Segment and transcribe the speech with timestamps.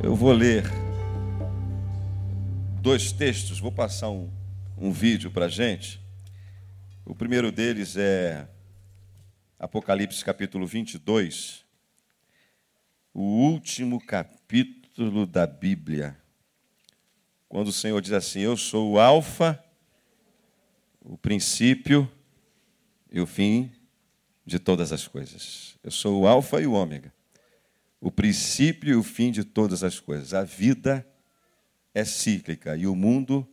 [0.00, 0.62] Eu vou ler
[2.80, 4.30] dois textos, vou passar um,
[4.76, 6.00] um vídeo para a gente.
[7.04, 8.48] O primeiro deles é
[9.58, 11.64] Apocalipse capítulo 22,
[13.12, 16.16] o último capítulo da Bíblia.
[17.48, 19.62] Quando o Senhor diz assim: Eu sou o Alfa,
[21.00, 22.08] o princípio
[23.10, 23.72] e o fim
[24.46, 25.76] de todas as coisas.
[25.82, 27.12] Eu sou o Alfa e o Ômega,
[28.00, 30.34] o princípio e o fim de todas as coisas.
[30.34, 31.06] A vida
[31.94, 33.46] é cíclica e o mundo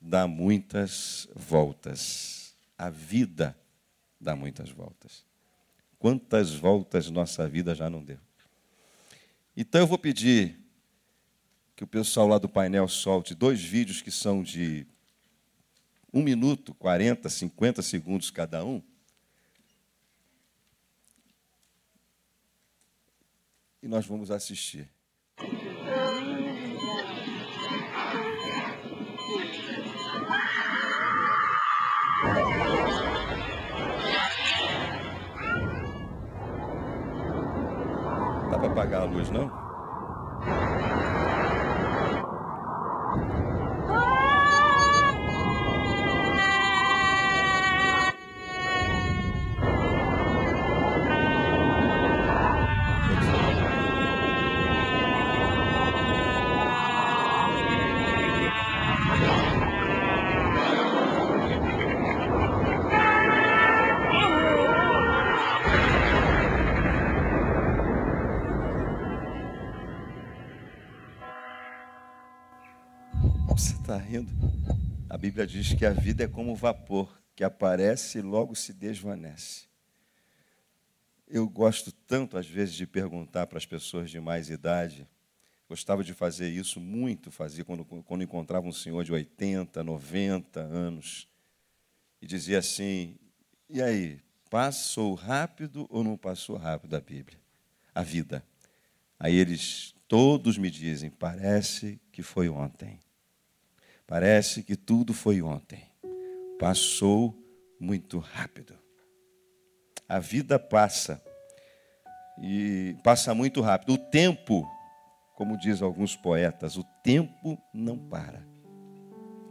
[0.00, 2.56] dá muitas voltas.
[2.76, 3.56] A vida
[4.20, 5.24] dá muitas voltas.
[5.98, 8.18] Quantas voltas nossa vida já não deu?
[9.56, 10.58] Então eu vou pedir
[11.74, 14.86] que o pessoal lá do painel solte dois vídeos que são de
[16.12, 18.82] um minuto, 40, 50 segundos cada um.
[23.80, 24.90] E nós vamos assistir.
[38.50, 39.67] Dá para apagar a luz, não?
[73.96, 74.30] Rindo.
[75.08, 79.66] A Bíblia diz que a vida é como vapor que aparece e logo se desvanece.
[81.26, 85.06] Eu gosto tanto, às vezes, de perguntar para as pessoas de mais idade.
[85.68, 91.28] Gostava de fazer isso muito, fazia quando, quando encontrava um senhor de 80, 90 anos.
[92.20, 93.16] E dizia assim:
[93.70, 97.38] e aí, passou rápido ou não passou rápido a Bíblia?
[97.94, 98.42] A vida.
[99.18, 102.98] Aí eles todos me dizem: parece que foi ontem.
[104.08, 105.84] Parece que tudo foi ontem.
[106.58, 107.36] Passou
[107.78, 108.74] muito rápido.
[110.08, 111.22] A vida passa.
[112.42, 113.92] E passa muito rápido.
[113.92, 114.66] O tempo,
[115.36, 118.42] como diz alguns poetas, o tempo não para.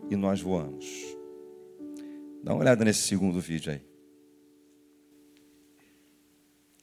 [0.09, 0.87] E nós voamos.
[2.43, 3.85] Dá uma olhada nesse segundo vídeo aí.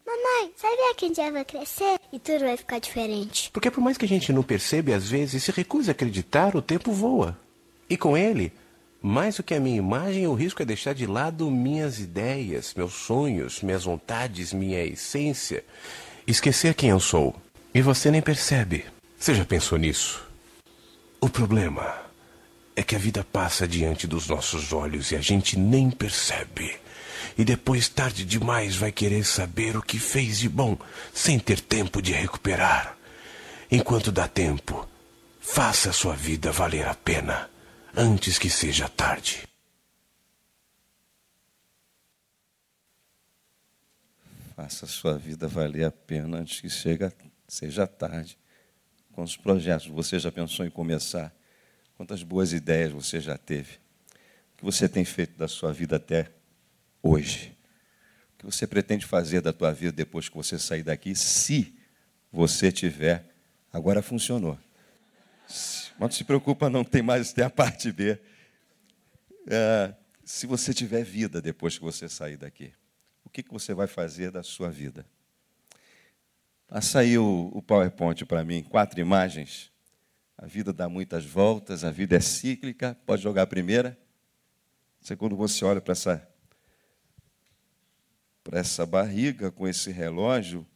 [0.06, 3.50] Mamãe, sabia que um dia vai crescer e tudo vai ficar diferente?
[3.50, 6.62] Porque por mais que a gente não perceba às vezes se recusa a acreditar, o
[6.62, 7.42] tempo voa.
[7.88, 8.52] E com ele,
[9.06, 12.94] mais do que a minha imagem, o risco é deixar de lado minhas ideias, meus
[12.94, 15.62] sonhos, minhas vontades, minha essência.
[16.26, 17.36] Esquecer quem eu sou.
[17.74, 18.86] E você nem percebe.
[19.18, 20.26] Você já pensou nisso?
[21.20, 21.94] O problema
[22.74, 26.74] é que a vida passa diante dos nossos olhos e a gente nem percebe.
[27.36, 30.78] E depois, tarde demais, vai querer saber o que fez de bom,
[31.12, 32.96] sem ter tempo de recuperar.
[33.70, 34.88] Enquanto dá tempo,
[35.40, 37.50] faça a sua vida valer a pena
[37.96, 39.46] antes que seja tarde.
[44.56, 47.12] Faça a sua vida valer a pena antes que chega,
[47.46, 48.38] seja tarde.
[49.12, 51.34] Quantos projetos você já pensou em começar?
[51.96, 53.76] Quantas boas ideias você já teve?
[54.54, 56.30] O que você tem feito da sua vida até
[57.02, 57.56] hoje?
[58.34, 61.76] O que você pretende fazer da tua vida depois que você sair daqui, se
[62.32, 63.32] você tiver?
[63.72, 64.58] Agora funcionou.
[65.98, 68.18] Mas não se preocupa, não tem mais, tem a parte B.
[69.46, 69.94] É,
[70.24, 72.72] se você tiver vida depois que você sair daqui,
[73.24, 75.06] o que, que você vai fazer da sua vida?
[76.66, 79.70] Passa aí o, o PowerPoint para mim, quatro imagens.
[80.36, 82.98] A vida dá muitas voltas, a vida é cíclica.
[83.06, 83.96] Pode jogar a primeira.
[85.18, 86.28] Quando você olha para essa,
[88.50, 90.66] essa barriga com esse relógio,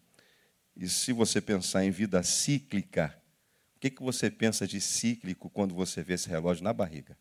[0.76, 3.21] e se você pensar em vida cíclica,
[3.78, 7.16] o que, que você pensa de cíclico quando você vê esse relógio na barriga?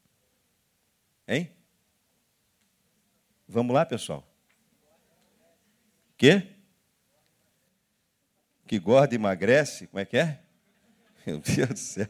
[1.27, 1.51] Hein?
[3.47, 4.27] Vamos lá, pessoal?
[6.17, 6.47] Quê?
[8.65, 9.85] Que gorda emagrece?
[9.85, 10.41] Como é que é?
[11.27, 12.09] Meu Deus do céu.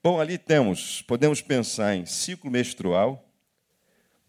[0.00, 3.28] Bom, ali temos, podemos pensar em ciclo menstrual,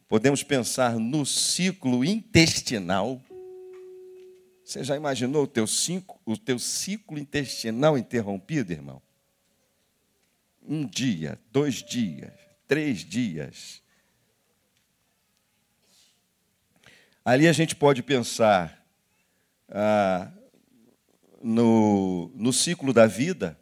[0.08, 3.22] podemos pensar no ciclo intestinal,
[4.74, 9.00] você já imaginou o teu, cinco, o teu ciclo intestinal interrompido, irmão?
[10.64, 12.34] Um dia, dois dias,
[12.68, 13.84] três dias.
[17.24, 18.84] Ali a gente pode pensar
[19.70, 20.32] ah,
[21.40, 23.56] no, no ciclo da vida,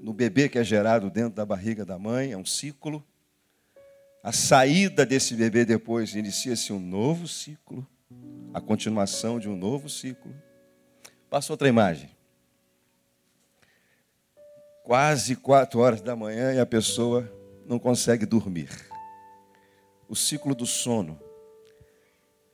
[0.00, 3.04] no bebê que é gerado dentro da barriga da mãe, é um ciclo.
[4.22, 7.84] A saída desse bebê depois inicia-se um novo ciclo,
[8.56, 10.34] a continuação de um novo ciclo.
[11.28, 12.08] Passa outra imagem.
[14.82, 17.30] Quase quatro horas da manhã e a pessoa
[17.66, 18.70] não consegue dormir.
[20.08, 21.20] O ciclo do sono.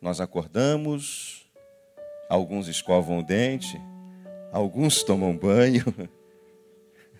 [0.00, 1.48] Nós acordamos,
[2.28, 3.80] alguns escovam o dente,
[4.50, 5.84] alguns tomam banho,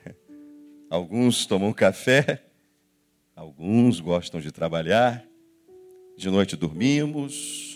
[0.91, 2.43] alguns tomam café,
[3.37, 5.25] alguns gostam de trabalhar,
[6.17, 7.72] de noite dormimos,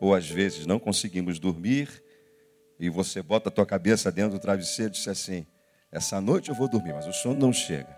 [0.00, 2.02] ou às vezes não conseguimos dormir,
[2.78, 5.46] e você bota a tua cabeça dentro do travesseiro e diz assim:
[5.90, 7.96] essa noite eu vou dormir, mas o sono não chega.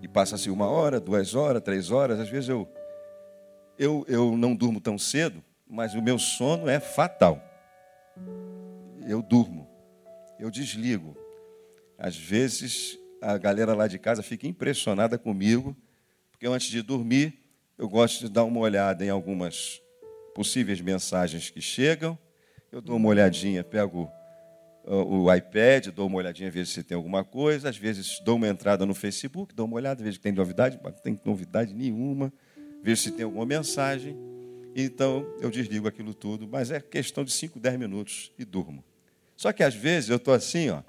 [0.00, 2.68] E passa-se uma hora, duas horas, três horas, às vezes eu,
[3.78, 7.40] eu, eu não durmo tão cedo, mas o meu sono é fatal.
[9.06, 9.68] Eu durmo,
[10.38, 11.16] eu desligo.
[11.98, 15.76] Às vezes a galera lá de casa fica impressionada comigo,
[16.30, 17.38] porque antes de dormir
[17.78, 19.80] eu gosto de dar uma olhada em algumas
[20.34, 22.18] possíveis mensagens que chegam.
[22.70, 24.10] Eu dou uma olhadinha, pego
[24.84, 27.68] o iPad, dou uma olhadinha, vejo se tem alguma coisa.
[27.68, 30.92] Às vezes dou uma entrada no Facebook, dou uma olhada, vejo que tem novidade, não
[30.92, 32.32] tem novidade nenhuma.
[32.82, 34.16] Vejo se tem alguma mensagem.
[34.74, 38.82] Então eu desligo aquilo tudo, mas é questão de 5, 10 minutos e durmo.
[39.36, 40.82] Só que às vezes eu estou assim, ó,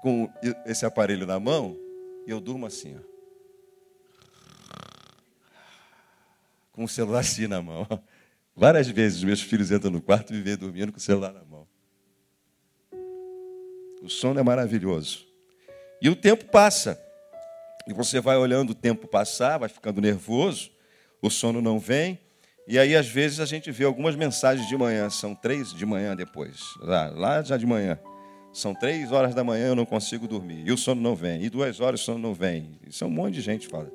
[0.00, 0.30] com
[0.64, 1.76] esse aparelho na mão,
[2.26, 3.14] e eu durmo assim, ó.
[6.72, 7.86] Com o celular assim na mão.
[8.56, 11.44] Várias vezes meus filhos entram no quarto e me veem dormindo com o celular na
[11.44, 11.66] mão.
[14.02, 15.26] O sono é maravilhoso.
[16.00, 17.00] E o tempo passa.
[17.86, 20.70] E você vai olhando o tempo passar, vai ficando nervoso,
[21.20, 22.18] o sono não vem,
[22.66, 26.16] e aí, às vezes, a gente vê algumas mensagens de manhã, são três de manhã
[26.16, 27.98] depois, lá, lá já de manhã.
[28.54, 30.62] São três horas da manhã, eu não consigo dormir.
[30.66, 31.42] E o sono não vem.
[31.42, 32.78] E duas horas o sono não vem.
[32.86, 33.90] Isso é um monte de gente fala,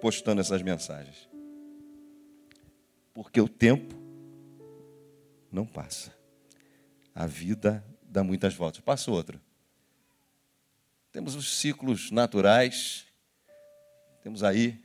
[0.00, 1.28] postando essas mensagens.
[3.18, 3.96] Porque o tempo
[5.50, 6.14] não passa.
[7.12, 8.80] A vida dá muitas voltas.
[8.80, 9.40] Passa outro.
[11.10, 13.06] Temos os ciclos naturais.
[14.22, 14.80] Temos aí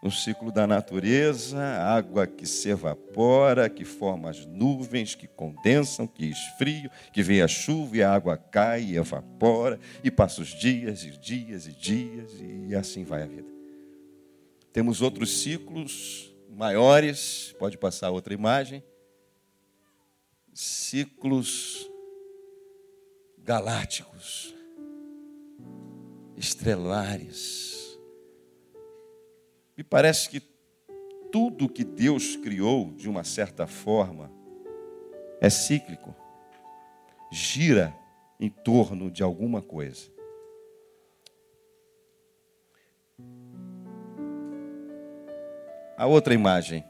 [0.00, 6.26] no ciclo da natureza, água que se evapora, que forma as nuvens, que condensam, que
[6.26, 11.02] esfriam, que vem a chuva e a água cai e evapora, e passa os dias
[11.02, 13.50] e dias e dias, e assim vai a vida.
[14.72, 18.84] Temos outros ciclos maiores, pode passar outra imagem,
[20.52, 21.90] ciclos
[23.38, 24.54] galácticos,
[26.36, 27.72] estrelares,
[29.76, 30.40] me parece que
[31.32, 34.30] tudo que Deus criou, de uma certa forma,
[35.40, 36.14] é cíclico,
[37.32, 37.96] gira
[38.38, 40.11] em torno de alguma coisa.
[46.02, 46.84] A outra imagem.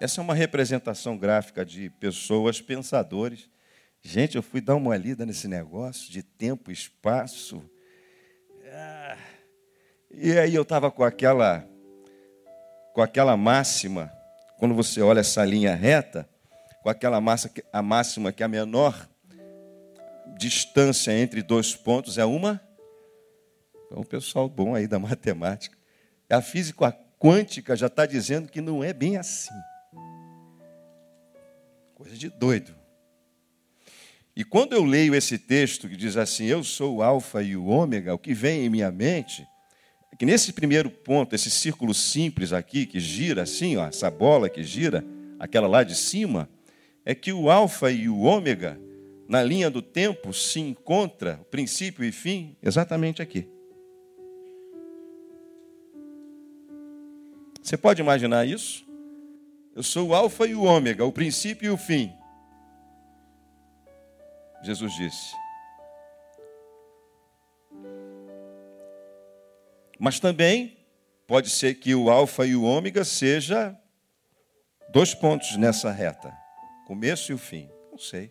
[0.00, 3.50] Essa é uma representação gráfica de pessoas, pensadores.
[4.00, 7.62] Gente, eu fui dar uma lida nesse negócio de tempo, espaço.
[8.72, 9.18] Ah
[10.18, 11.68] e aí eu estava com aquela,
[12.94, 14.10] com aquela máxima,
[14.58, 16.26] quando você olha essa linha reta,
[16.82, 19.06] com aquela massa, a máxima que a menor
[20.38, 22.58] distância entre dois pontos é uma.
[23.90, 25.76] É um pessoal bom aí da matemática.
[26.30, 29.54] A física quântica já está dizendo que não é bem assim.
[31.94, 32.74] Coisa de doido.
[34.34, 37.66] E quando eu leio esse texto que diz assim, eu sou o alfa e o
[37.66, 39.46] ômega, o que vem em minha mente
[40.16, 44.62] que nesse primeiro ponto, esse círculo simples aqui, que gira assim, ó, essa bola que
[44.62, 45.04] gira,
[45.38, 46.48] aquela lá de cima,
[47.04, 48.80] é que o alfa e o ômega,
[49.28, 53.46] na linha do tempo, se encontra, princípio e fim, exatamente aqui.
[57.66, 58.86] Você pode imaginar isso?
[59.74, 62.14] Eu sou o alfa e o ômega, o princípio e o fim.
[64.62, 65.34] Jesus disse.
[69.98, 70.78] Mas também
[71.26, 73.76] pode ser que o alfa e o ômega seja
[74.90, 76.32] dois pontos nessa reta,
[76.86, 77.68] começo e o fim.
[77.90, 78.30] Não sei.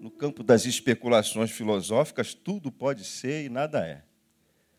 [0.00, 4.05] No campo das especulações filosóficas, tudo pode ser e nada é.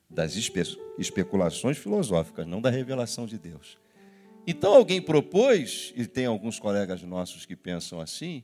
[0.09, 0.61] Das espe
[0.97, 3.77] especulações filosóficas, não da revelação de Deus.
[4.47, 8.43] Então alguém propôs, e tem alguns colegas nossos que pensam assim,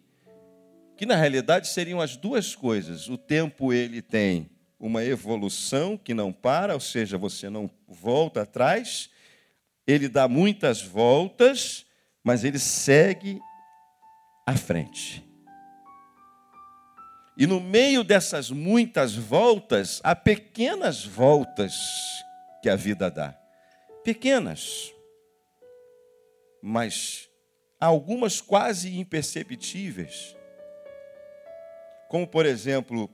[0.98, 3.08] que na realidade seriam as duas coisas.
[3.10, 9.10] O tempo ele tem uma evolução que não para, ou seja, você não volta atrás,
[9.88, 11.86] ele dá muitas voltas,
[12.24, 13.40] mas ele segue
[14.46, 15.24] à frente.
[17.36, 21.74] E no meio dessas muitas voltas, há pequenas voltas
[22.62, 23.36] que a vida dá.
[24.04, 24.94] Pequenas.
[26.62, 27.28] Mas
[27.80, 30.36] algumas quase imperceptíveis.
[32.08, 33.10] Como, por exemplo,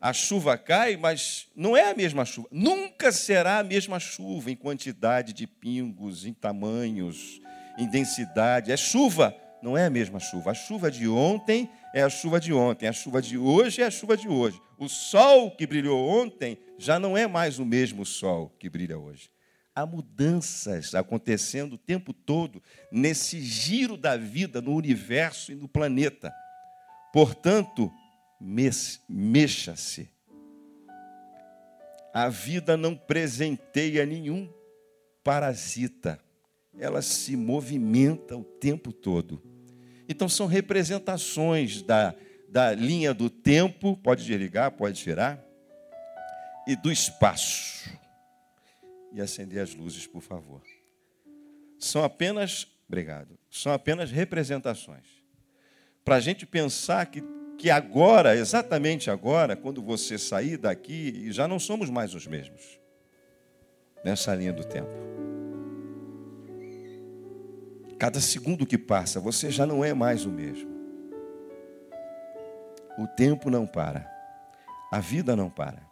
[0.00, 2.48] a chuva cai, mas não é a mesma chuva.
[2.52, 7.40] Nunca será a mesma chuva em quantidade de pingos, em tamanhos,
[7.76, 8.70] em densidade.
[8.70, 10.52] É chuva, não é a mesma chuva.
[10.52, 13.90] A chuva de ontem é a chuva de ontem, a chuva de hoje é a
[13.90, 14.60] chuva de hoje.
[14.76, 19.30] O sol que brilhou ontem já não é mais o mesmo sol que brilha hoje.
[19.74, 22.62] Há mudanças acontecendo o tempo todo
[22.92, 26.30] nesse giro da vida no universo e no planeta.
[27.14, 27.90] Portanto,
[29.08, 30.10] mexa-se.
[32.12, 34.52] A vida não presenteia nenhum
[35.24, 36.20] parasita,
[36.78, 39.55] ela se movimenta o tempo todo.
[40.08, 42.14] Então, são representações da,
[42.48, 45.44] da linha do tempo, pode desligar, pode tirar,
[46.66, 47.90] e do espaço.
[49.12, 50.62] E acender as luzes, por favor.
[51.78, 55.06] São apenas, obrigado, são apenas representações.
[56.04, 57.22] Para a gente pensar que,
[57.58, 62.78] que agora, exatamente agora, quando você sair daqui, já não somos mais os mesmos.
[64.04, 65.15] Nessa linha do tempo.
[67.98, 70.70] Cada segundo que passa, você já não é mais o mesmo.
[72.98, 74.10] O tempo não para.
[74.90, 75.82] A vida não para.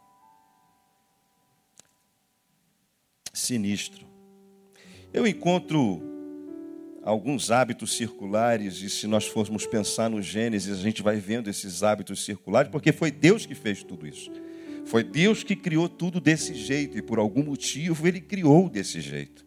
[3.33, 4.05] Sinistro.
[5.11, 6.01] Eu encontro
[7.03, 11.83] alguns hábitos circulares, e se nós formos pensar no Gênesis, a gente vai vendo esses
[11.83, 14.31] hábitos circulares, porque foi Deus que fez tudo isso.
[14.85, 19.45] Foi Deus que criou tudo desse jeito, e por algum motivo ele criou desse jeito.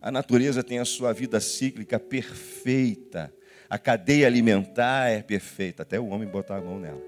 [0.00, 3.32] A natureza tem a sua vida cíclica perfeita.
[3.68, 7.02] A cadeia alimentar é perfeita, até o homem botar a mão nela.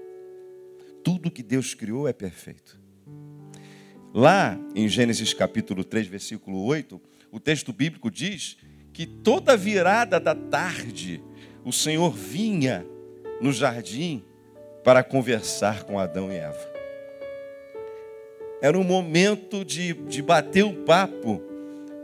[1.03, 2.79] Tudo que Deus criou é perfeito.
[4.13, 8.57] Lá em Gênesis capítulo 3, versículo 8, o texto bíblico diz
[8.93, 11.21] que toda virada da tarde
[11.65, 12.85] o Senhor vinha
[13.41, 14.23] no jardim
[14.83, 16.71] para conversar com Adão e Eva.
[18.61, 21.52] Era um momento de, de bater o papo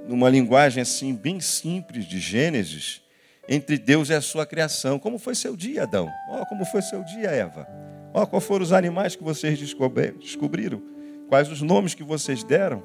[0.10, 3.00] numa linguagem assim bem simples de Gênesis,
[3.48, 4.98] entre Deus e a sua criação.
[4.98, 6.10] Como foi seu dia, Adão?
[6.28, 7.68] Oh, como foi seu dia, Eva?
[8.12, 10.82] Oh, quais foram os animais que vocês descobriram?
[11.28, 12.84] Quais os nomes que vocês deram?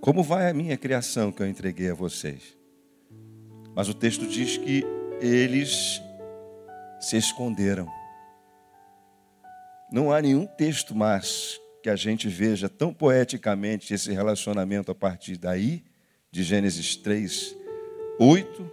[0.00, 2.56] Como vai a minha criação que eu entreguei a vocês?
[3.72, 4.84] Mas o texto diz que
[5.20, 6.02] eles
[6.98, 7.88] se esconderam.
[9.92, 15.36] Não há nenhum texto mais que a gente veja tão poeticamente esse relacionamento a partir
[15.36, 15.84] daí,
[16.32, 17.54] de Gênesis 3,
[18.18, 18.70] 8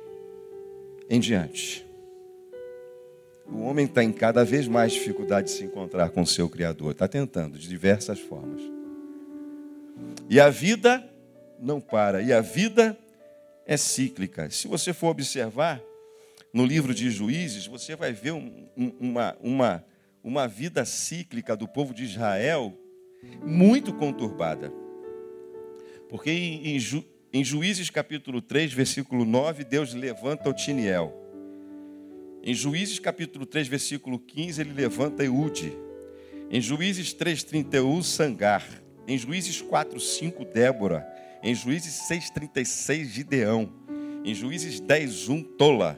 [1.09, 1.85] em diante.
[3.45, 6.93] O homem está em cada vez mais dificuldade de se encontrar com o seu Criador,
[6.93, 8.61] está tentando de diversas formas.
[10.29, 11.05] E a vida
[11.59, 12.97] não para, e a vida
[13.65, 14.49] é cíclica.
[14.49, 15.81] Se você for observar
[16.53, 19.85] no livro de Juízes, você vai ver um, uma, uma,
[20.23, 22.77] uma vida cíclica do povo de Israel
[23.43, 24.71] muito conturbada.
[26.09, 31.17] Porque em, Ju, em Juízes capítulo 3, versículo 9, Deus levanta Otiniel.
[32.43, 35.71] Em Juízes capítulo 3, versículo 15, ele levanta Eude.
[36.49, 38.67] Em Juízes 3, 31, Sangar.
[39.07, 41.07] Em Juízes 4, 5, Débora.
[41.43, 43.71] Em Juízes 6, 36, Gideão.
[44.25, 45.97] Em Juízes 10, 1, Tola.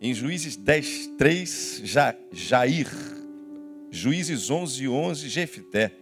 [0.00, 2.88] Em Juízes 10, 3, ja, Jair.
[3.90, 5.92] Juízes 11, 11, Jefité.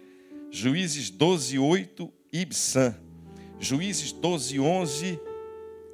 [0.51, 2.95] Juízes 12, 8, Ibsan.
[3.59, 5.21] Juízes 12, 11,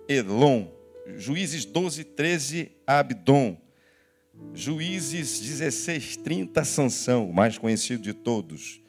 [0.08, 0.68] Elon.
[1.16, 3.56] Juízes 12, 13, Abdon.
[4.54, 8.80] Juízes 16, 30, Sansão, o mais conhecido de todos.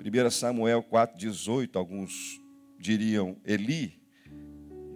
[0.00, 2.40] 1 Samuel 4, 18, alguns
[2.78, 4.00] diriam Eli.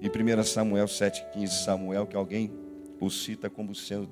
[0.00, 2.50] E 1 Samuel 7, 15, Samuel, que alguém
[3.00, 4.08] o cita como sendo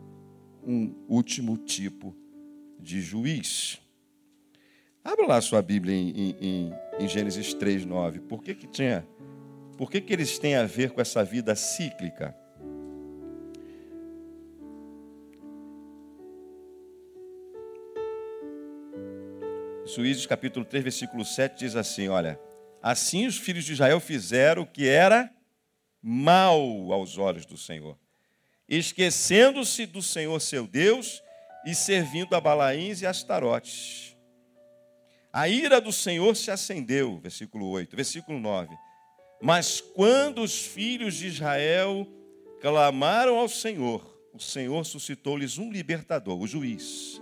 [0.62, 2.14] um último tipo
[2.78, 3.81] de juiz.
[5.04, 8.20] Abra lá a sua Bíblia em, em, em Gênesis 3, 9.
[8.20, 9.06] Por que, que tinha?
[9.76, 12.36] Por que, que eles têm a ver com essa vida cíclica?
[19.84, 22.38] Juízes capítulo 3, versículo 7 diz assim: Olha,
[22.80, 25.28] assim os filhos de Israel fizeram o que era
[26.00, 26.60] mal
[26.92, 27.98] aos olhos do Senhor,
[28.68, 31.20] esquecendo-se do Senhor seu Deus
[31.66, 34.11] e servindo a Balaíns e Astarotes.
[35.32, 38.76] A ira do Senhor se acendeu, versículo 8, versículo 9.
[39.40, 42.06] Mas quando os filhos de Israel
[42.60, 47.20] clamaram ao Senhor, o Senhor suscitou-lhes um libertador, o juiz.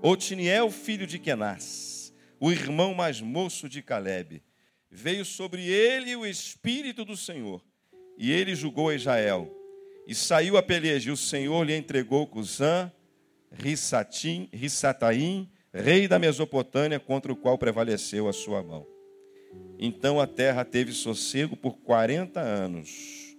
[0.00, 4.42] Otiniel, filho de Kenaz, o irmão mais moço de Caleb.
[4.88, 7.64] Veio sobre ele o Espírito do Senhor,
[8.16, 9.52] e ele julgou Israel.
[10.06, 12.90] E saiu a peleja, e o Senhor lhe entregou Cusã,
[13.50, 18.86] Rissatim, Rissataim, rei da Mesopotâmia, contra o qual prevaleceu a sua mão.
[19.78, 23.36] Então a terra teve sossego por 40 anos.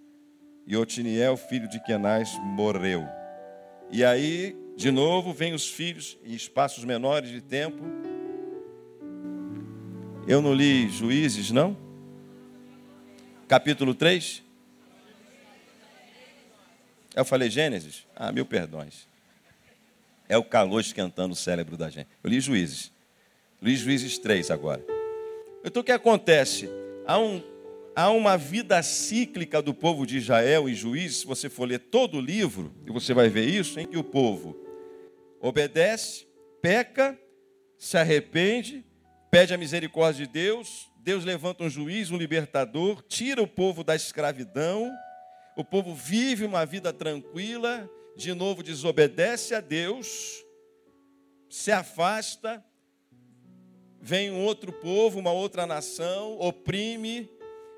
[0.66, 3.06] E Otiniel, filho de Kenaz, morreu.
[3.92, 7.84] E aí, de novo, vem os filhos em espaços menores de tempo.
[10.28, 11.78] Eu não li Juízes, não?
[13.48, 14.42] Capítulo 3?
[17.16, 18.08] Eu falei Gênesis?
[18.16, 19.08] Ah, mil perdões.
[20.34, 22.08] É o calor esquentando o cérebro da gente.
[22.24, 22.92] Eu li Juízes.
[23.62, 24.84] Li Juízes 3 agora.
[25.64, 26.68] Então o que acontece?
[27.06, 27.40] Há, um,
[27.96, 32.18] há uma vida cíclica do povo de Israel em Juízes, se você for ler todo
[32.18, 34.58] o livro, e você vai ver isso, em que o povo
[35.40, 36.26] obedece,
[36.64, 37.16] peca,
[37.78, 38.84] se arrepende,
[39.30, 43.96] pede a misericórdia de Deus, Deus levanta um juiz, um libertador, tira o povo da
[43.96, 44.92] escravidão,
[45.56, 50.44] o povo vive uma vida tranquila, de novo desobedece a Deus,
[51.50, 52.64] se afasta,
[54.02, 57.30] vem um outro povo, uma outra nação, oprime,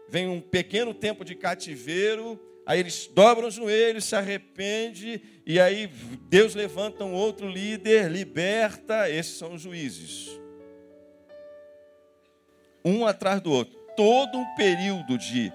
[0.07, 5.87] vem um pequeno tempo de cativeiro, aí eles dobram os joelhos, se arrependem, e aí
[6.29, 10.29] Deus levanta um outro líder, liberta, esses são os juízes.
[12.83, 13.75] Um atrás do outro.
[13.95, 15.51] Todo um período de,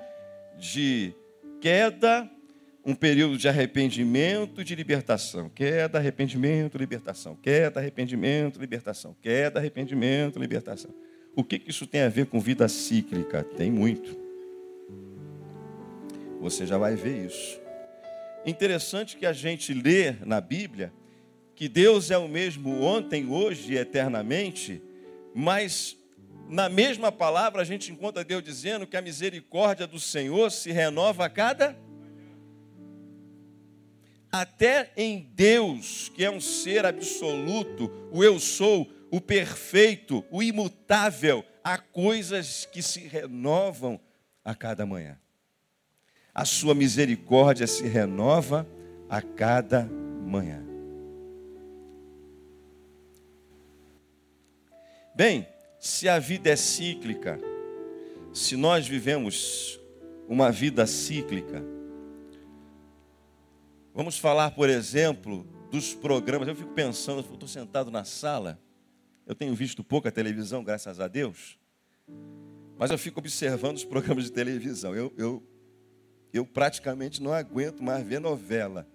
[0.59, 1.15] de
[1.61, 2.31] queda,
[2.85, 5.49] um período de arrependimento de libertação.
[5.49, 7.37] Queda, arrependimento, libertação.
[7.37, 9.17] Queda, arrependimento, libertação.
[9.21, 10.95] Queda, arrependimento, libertação.
[11.37, 13.45] O que isso tem a ver com vida cíclica?
[13.45, 14.19] Tem muito.
[16.40, 17.61] Você já vai ver isso.
[18.46, 20.92] Interessante que a gente lê na Bíblia
[21.55, 24.83] que Deus é o mesmo ontem, hoje e eternamente,
[25.35, 25.94] mas
[26.51, 31.25] na mesma palavra a gente encontra Deus dizendo que a misericórdia do Senhor se renova
[31.25, 31.77] a cada
[34.33, 41.45] até em Deus, que é um ser absoluto, o eu sou, o perfeito, o imutável,
[41.65, 44.01] há coisas que se renovam
[44.45, 45.19] a cada manhã.
[46.33, 48.67] A sua misericórdia se renova
[49.09, 49.85] a cada
[50.25, 50.65] manhã.
[55.13, 55.47] Bem,
[55.81, 57.40] se a vida é cíclica,
[58.33, 59.81] se nós vivemos
[60.29, 61.64] uma vida cíclica,
[63.93, 66.47] Vamos falar, por exemplo, dos programas.
[66.47, 68.59] Eu fico pensando, estou sentado na sala,
[69.27, 71.59] eu tenho visto pouca televisão, graças a Deus,
[72.79, 74.95] mas eu fico observando os programas de televisão.
[74.95, 75.43] Eu, eu,
[76.33, 78.87] eu praticamente não aguento mais ver novela.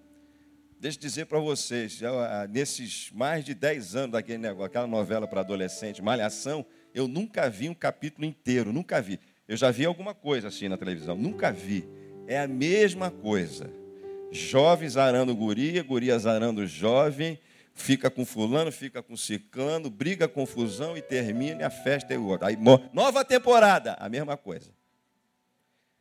[0.86, 5.26] Deixa eu dizer para vocês, já, nesses mais de 10 anos daquele negócio, aquela novela
[5.26, 9.18] para adolescente, Malhação, eu nunca vi um capítulo inteiro, nunca vi.
[9.48, 11.88] Eu já vi alguma coisa assim na televisão, nunca vi.
[12.28, 13.68] É a mesma coisa
[14.30, 17.36] jovens arando guria, guria arando jovem,
[17.74, 22.46] fica com fulano, fica com ciclano, briga, confusão e termina e a festa é outra.
[22.46, 22.56] Aí,
[22.92, 24.70] nova temporada, a mesma coisa.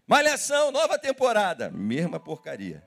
[0.05, 2.83] Malhação, nova temporada, mesma porcaria.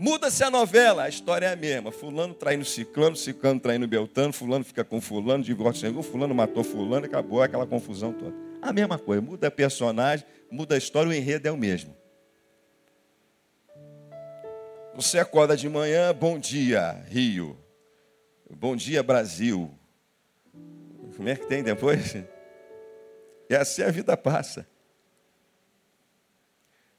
[0.00, 1.90] Muda-se a novela, a história é a mesma.
[1.90, 7.04] Fulano traindo ciclano, ciclano traindo beltano, fulano fica com fulano, divórcio chegou, fulano matou fulano,
[7.04, 8.32] acabou aquela confusão toda.
[8.62, 11.96] A mesma coisa, muda personagem, muda a história, o enredo é o mesmo.
[14.94, 17.58] Você acorda de manhã, bom dia, Rio.
[18.48, 19.68] Bom dia, Brasil.
[21.16, 22.14] Como é que tem depois?
[23.50, 24.64] E assim a vida passa.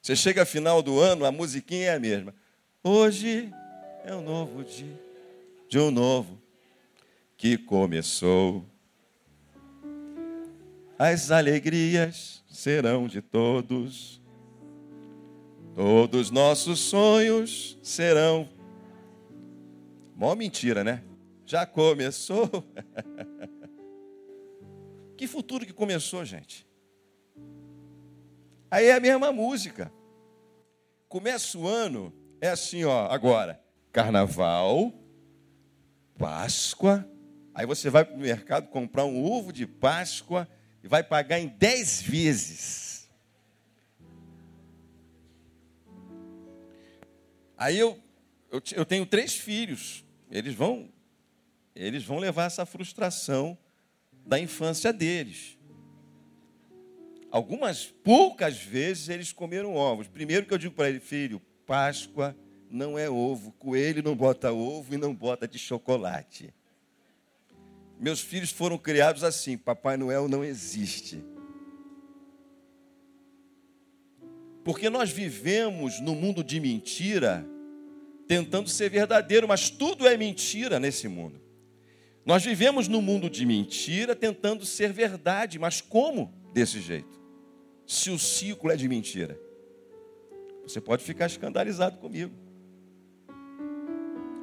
[0.02, 2.34] Você chega final do ano, a musiquinha é a mesma.
[2.82, 3.52] Hoje
[4.04, 5.00] é um novo dia,
[5.68, 6.40] de um novo
[7.36, 8.64] que começou.
[10.98, 14.20] As alegrias serão de todos
[15.74, 18.48] Todos nossos sonhos serão.
[20.14, 21.02] Mó mentira, né?
[21.46, 22.48] Já começou.
[25.16, 26.66] que futuro que começou, gente?
[28.70, 29.92] Aí é a mesma música.
[31.08, 33.60] Começa o ano, é assim, ó, agora.
[33.92, 34.92] Carnaval,
[36.16, 37.08] Páscoa.
[37.54, 40.48] Aí você vai para o mercado comprar um ovo de Páscoa
[40.82, 43.10] e vai pagar em dez vezes.
[47.56, 47.98] Aí eu,
[48.50, 50.04] eu, eu tenho três filhos.
[50.30, 50.90] Eles vão,
[51.74, 53.58] eles vão levar essa frustração
[54.24, 55.58] da infância deles.
[57.30, 60.08] Algumas poucas vezes eles comeram ovos.
[60.08, 62.36] Primeiro que eu digo para ele, filho, Páscoa
[62.68, 63.52] não é ovo.
[63.52, 66.52] Coelho não bota ovo e não bota de chocolate.
[67.96, 71.22] Meus filhos foram criados assim: Papai Noel não existe.
[74.64, 77.46] Porque nós vivemos no mundo de mentira,
[78.26, 81.40] tentando ser verdadeiro, mas tudo é mentira nesse mundo.
[82.26, 87.20] Nós vivemos no mundo de mentira, tentando ser verdade, mas como desse jeito?
[87.86, 89.38] Se o ciclo é de mentira.
[90.70, 92.32] Você pode ficar escandalizado comigo.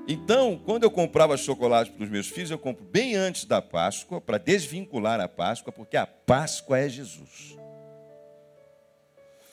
[0.07, 4.21] Então, quando eu comprava chocolate para os meus filhos, eu compro bem antes da Páscoa,
[4.21, 7.57] para desvincular a Páscoa, porque a Páscoa é Jesus.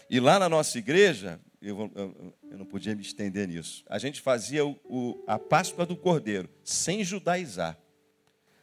[0.09, 4.21] E lá na nossa igreja, eu, eu, eu não podia me estender nisso, a gente
[4.21, 7.77] fazia o, o, a Páscoa do Cordeiro, sem judaizar.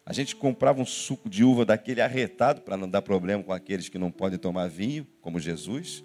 [0.06, 3.89] A gente comprava um suco de uva daquele arretado, para não dar problema com aqueles
[3.89, 6.04] que não podem tomar vinho, como Jesus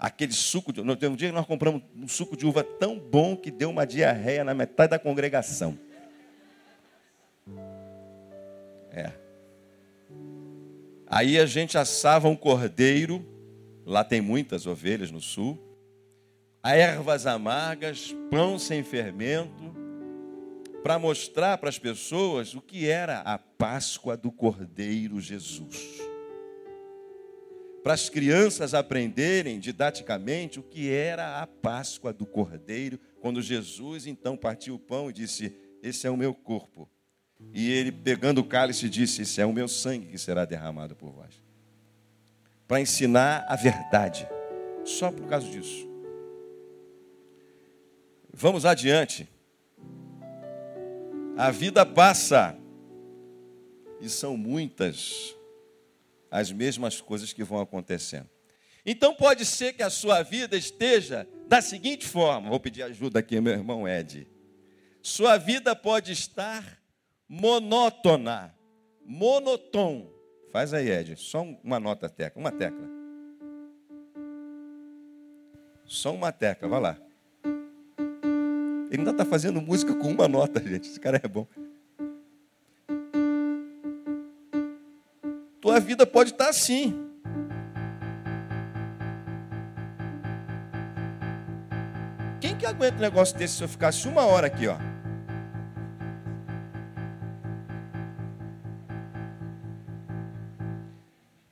[0.00, 0.80] aquele suco de.
[0.80, 4.54] Um dia nós compramos um suco de uva tão bom que deu uma diarreia na
[4.54, 5.78] metade da congregação.
[8.90, 9.12] É.
[11.06, 13.24] Aí a gente assava um cordeiro,
[13.84, 15.58] lá tem muitas ovelhas no sul,
[16.64, 19.74] ervas amargas, pão sem fermento,
[20.82, 26.09] para mostrar para as pessoas o que era a Páscoa do Cordeiro Jesus
[27.82, 34.36] para as crianças aprenderem didaticamente o que era a Páscoa do Cordeiro, quando Jesus então
[34.36, 36.88] partiu o pão e disse: Esse é o meu corpo.
[37.54, 41.10] E ele, pegando o cálice, disse: Esse é o meu sangue que será derramado por
[41.10, 41.42] vós.
[42.68, 44.28] Para ensinar a verdade,
[44.84, 45.88] só por causa disso.
[48.32, 49.28] Vamos adiante.
[51.36, 52.56] A vida passa,
[54.00, 55.34] e são muitas
[56.30, 58.28] as mesmas coisas que vão acontecendo.
[58.84, 63.40] Então pode ser que a sua vida esteja da seguinte forma: vou pedir ajuda aqui,
[63.40, 64.26] meu irmão Ed.
[65.02, 66.78] Sua vida pode estar
[67.28, 68.54] monótona,
[69.04, 70.10] monotom.
[70.52, 72.88] Faz aí, Ed, só uma nota tecla, uma tecla.
[75.84, 76.96] Só uma tecla, vai lá.
[78.90, 80.88] Ele ainda está fazendo música com uma nota, gente.
[80.88, 81.46] Esse cara é bom.
[85.70, 87.08] Tua vida pode estar assim.
[92.40, 94.76] Quem que aguenta um negócio desse se eu ficasse uma hora aqui, ó?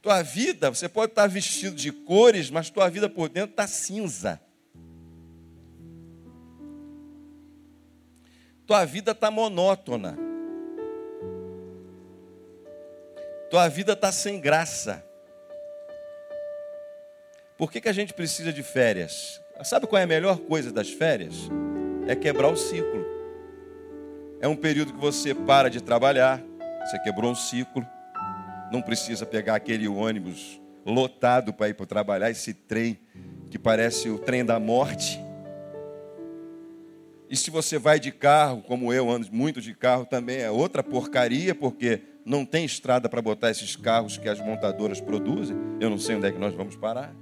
[0.03, 4.41] Tua vida, você pode estar vestido de cores, mas tua vida por dentro está cinza.
[8.67, 10.28] Tua vida está monótona.
[13.51, 15.03] Tua vida está sem graça.
[17.57, 19.41] Por que, que a gente precisa de férias?
[19.65, 21.35] Sabe qual é a melhor coisa das férias?
[22.07, 23.07] É quebrar o ciclo.
[24.41, 26.43] É um período que você para de trabalhar,
[26.85, 27.85] você quebrou um ciclo,
[28.71, 33.01] não precisa pegar aquele ônibus lotado para ir para trabalhar, esse trem
[33.51, 35.19] que parece o trem da morte.
[37.31, 40.83] E se você vai de carro, como eu ando muito de carro também, é outra
[40.83, 45.57] porcaria, porque não tem estrada para botar esses carros que as montadoras produzem.
[45.81, 47.15] Eu não sei onde é que nós vamos parar.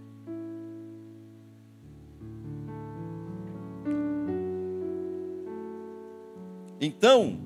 [6.80, 7.38] Então,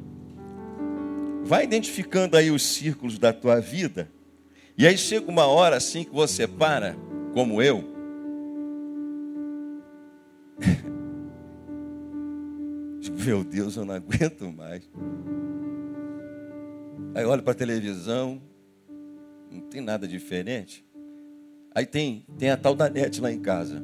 [1.45, 4.11] vai identificando aí os círculos da tua vida.
[4.77, 6.97] E aí chega uma hora assim que você para,
[7.35, 7.85] como eu.
[13.25, 14.89] Meu Deus, eu não aguento mais.
[17.15, 18.41] Aí olho para a televisão,
[19.51, 20.85] não tem nada diferente.
[21.75, 23.83] Aí tem, tem a tal da net lá em casa.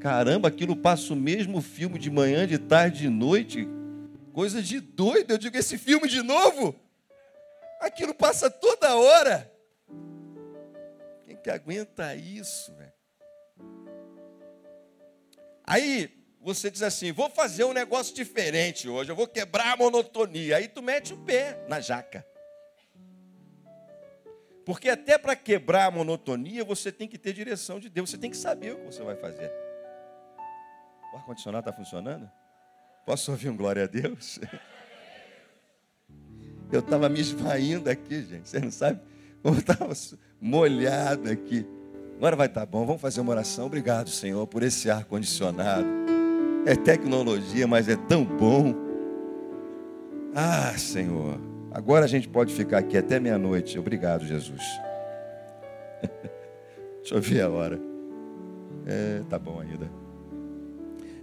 [0.00, 3.68] Caramba, aquilo passa o mesmo filme de manhã, de tarde, de noite.
[4.32, 5.30] Coisa de doido.
[5.30, 6.74] Eu digo, esse filme de novo?
[7.80, 9.50] Aquilo passa toda hora.
[11.24, 12.92] Quem que aguenta isso, velho?
[15.66, 20.58] Aí você diz assim: vou fazer um negócio diferente hoje, eu vou quebrar a monotonia.
[20.58, 22.24] Aí tu mete o pé na jaca.
[24.64, 28.30] Porque até para quebrar a monotonia, você tem que ter direção de Deus, você tem
[28.30, 29.50] que saber o que você vai fazer.
[31.12, 32.30] O ar-condicionado está funcionando?
[33.04, 34.38] Posso ouvir um glória a Deus?
[36.72, 38.48] Eu estava me esvaindo aqui, gente.
[38.48, 39.00] Você não sabe
[39.42, 39.92] como estava
[40.40, 41.66] molhado aqui.
[42.16, 42.86] Agora vai estar tá bom.
[42.86, 43.66] Vamos fazer uma oração.
[43.66, 46.03] Obrigado, Senhor, por esse ar-condicionado.
[46.66, 48.74] É tecnologia, mas é tão bom.
[50.34, 51.38] Ah, Senhor.
[51.70, 53.78] Agora a gente pode ficar aqui até meia-noite.
[53.78, 54.62] Obrigado, Jesus.
[57.02, 57.78] Deixa eu ver a hora.
[58.86, 59.90] É, tá bom ainda.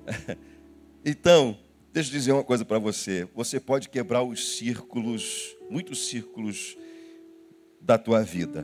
[1.04, 1.58] Então,
[1.91, 3.27] deixa eu dizer uma coisa para você.
[3.34, 6.77] Você pode quebrar os círculos, muitos círculos
[7.82, 8.63] da tua vida.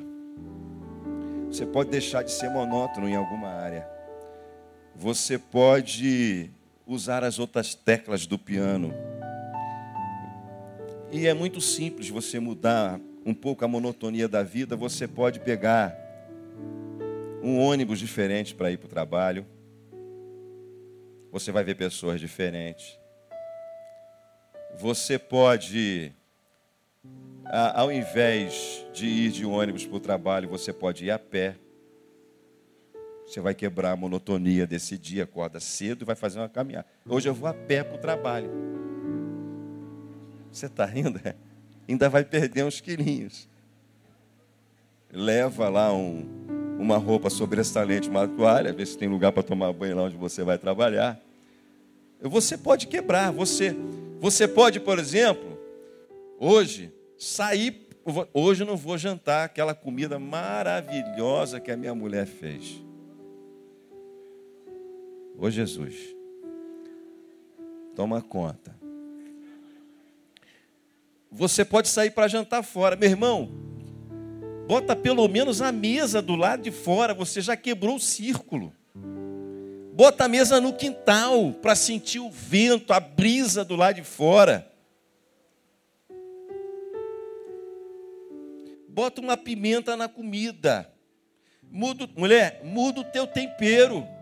[1.48, 3.90] Você pode deixar de ser monótono em alguma área.
[4.96, 6.52] Você pode
[6.88, 8.94] usar as outras teclas do piano.
[11.12, 14.76] E é muito simples você mudar um pouco a monotonia da vida.
[14.76, 15.96] Você pode pegar
[17.44, 19.46] um ônibus diferente para ir para o trabalho.
[21.32, 22.98] Você vai ver pessoas diferentes.
[24.80, 26.14] Você pode,
[27.74, 31.56] ao invés de ir de ônibus para o trabalho, você pode ir a pé.
[33.28, 36.88] Você vai quebrar a monotonia desse dia, acorda cedo e vai fazer uma caminhada.
[37.06, 38.50] Hoje eu vou a pé para o trabalho.
[40.50, 41.20] Você está rindo?
[41.26, 41.36] É?
[41.90, 43.50] Ainda vai perder uns quilinhos.
[45.12, 46.26] Leva lá um,
[46.80, 50.42] uma roupa sobressalente, uma toalha, vê se tem lugar para tomar banho lá onde você
[50.42, 51.20] vai trabalhar.
[52.22, 53.76] Você pode quebrar, você,
[54.22, 55.60] você pode, por exemplo,
[56.40, 57.90] hoje sair.
[58.34, 62.88] Hoje eu não vou jantar aquela comida maravilhosa que a minha mulher fez.
[65.38, 65.96] Ô Jesus,
[67.96, 68.76] toma conta.
[71.32, 73.52] Você pode sair para jantar fora, meu irmão.
[74.68, 78.74] Bota pelo menos a mesa do lado de fora, você já quebrou o círculo.
[79.94, 84.72] Bota a mesa no quintal para sentir o vento, a brisa do lado de fora.
[88.90, 90.92] Bota uma pimenta na comida.
[91.70, 94.17] Muda, mulher, muda o teu tempero.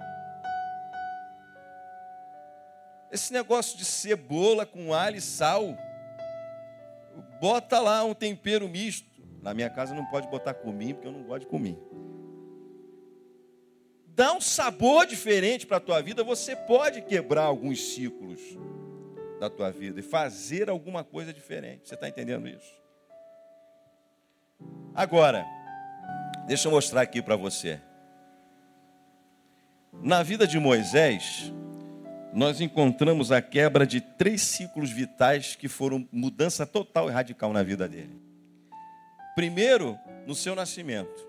[3.15, 5.77] Esse negócio de cebola com alho e sal,
[7.39, 9.07] bota lá um tempero misto.
[9.41, 11.81] Na minha casa não pode botar cominho, porque eu não gosto de cominho.
[14.07, 18.41] Dá um sabor diferente para a tua vida, você pode quebrar alguns ciclos
[19.39, 21.87] da tua vida e fazer alguma coisa diferente.
[21.87, 22.73] Você está entendendo isso?
[24.93, 25.45] Agora,
[26.47, 27.79] deixa eu mostrar aqui para você.
[30.03, 31.53] Na vida de Moisés,
[32.35, 37.63] nós encontramos a quebra de três ciclos vitais que foram mudança total e radical na
[37.63, 38.21] vida dele.
[39.33, 41.25] Primeiro, no seu nascimento.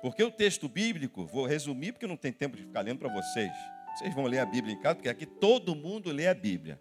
[0.00, 3.52] Porque o texto bíblico, vou resumir porque não tem tempo de ficar lendo para vocês.
[3.94, 6.80] Vocês vão ler a Bíblia em casa, porque aqui todo mundo lê a Bíblia.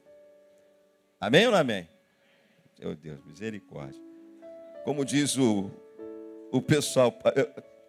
[1.20, 1.90] Amém ou não amém?
[2.80, 4.02] Meu Deus, misericórdia.
[4.86, 5.70] Como diz o,
[6.54, 7.14] o pessoal,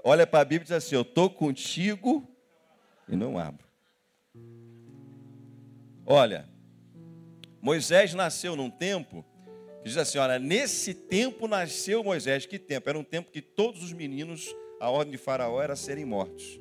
[0.03, 2.29] olha para a Bíblia e diz assim: Eu estou contigo
[3.09, 3.71] e não abro.
[6.13, 6.45] Olha,
[7.63, 9.25] Moisés nasceu num tempo
[9.79, 12.47] que diz assim: olha, nesse tempo nasceu Moisés.
[12.47, 12.89] Que tempo?
[12.89, 16.59] Era um tempo que todos os meninos, a ordem de Faraó era serem mortos.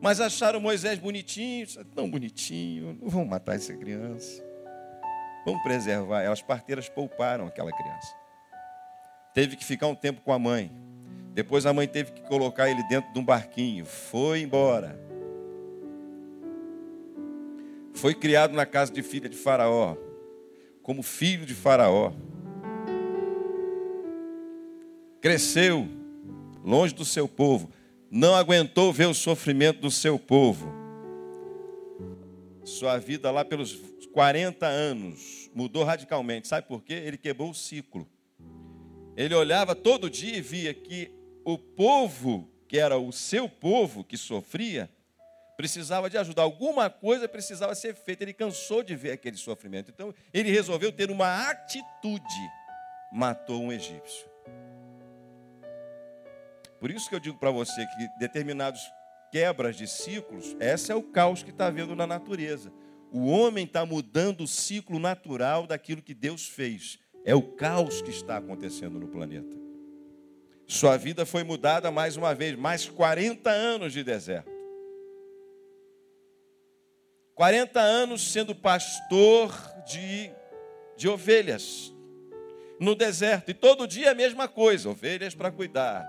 [0.00, 4.40] Mas acharam Moisés bonitinho, tão bonitinho, não vamos matar essa criança.
[5.44, 6.30] Vamos preservar.
[6.30, 8.14] As parteiras pouparam aquela criança.
[9.34, 10.70] Teve que ficar um tempo com a mãe.
[11.32, 13.84] Depois a mãe teve que colocar ele dentro de um barquinho.
[13.84, 14.96] Foi embora.
[17.94, 19.96] Foi criado na casa de filha de Faraó,
[20.82, 22.12] como filho de Faraó.
[25.20, 25.88] Cresceu
[26.62, 27.70] longe do seu povo,
[28.10, 30.72] não aguentou ver o sofrimento do seu povo.
[32.64, 33.74] Sua vida lá pelos
[34.12, 36.48] 40 anos mudou radicalmente.
[36.48, 36.94] Sabe por quê?
[36.94, 38.08] Ele quebrou o ciclo.
[39.16, 41.10] Ele olhava todo dia e via que
[41.44, 44.90] o povo, que era o seu povo que sofria,
[45.56, 48.24] precisava de ajuda, alguma coisa precisava ser feita.
[48.24, 49.90] Ele cansou de ver aquele sofrimento.
[49.90, 52.24] Então, ele resolveu ter uma atitude.
[53.12, 54.28] Matou um egípcio.
[56.80, 58.80] Por isso que eu digo para você que determinados
[59.30, 62.72] quebras de ciclos, esse é o caos que está havendo na natureza.
[63.10, 66.98] O homem está mudando o ciclo natural daquilo que Deus fez.
[67.24, 69.56] É o caos que está acontecendo no planeta.
[70.66, 74.53] Sua vida foi mudada mais uma vez, mais 40 anos de deserto.
[77.34, 79.52] 40 anos sendo pastor
[79.86, 80.30] de,
[80.96, 81.92] de ovelhas
[82.78, 83.50] no deserto.
[83.50, 86.06] E todo dia a mesma coisa: ovelhas para cuidar,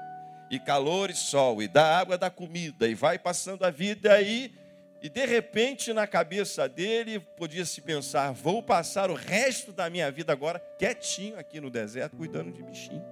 [0.51, 4.53] e calor e sol, e dá água, dá comida, e vai passando a vida aí.
[5.01, 10.11] E de repente, na cabeça dele, podia se pensar: vou passar o resto da minha
[10.11, 13.03] vida agora quietinho aqui no deserto, cuidando de bichinho.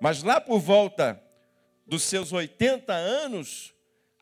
[0.00, 1.20] Mas lá por volta
[1.86, 3.74] dos seus 80 anos,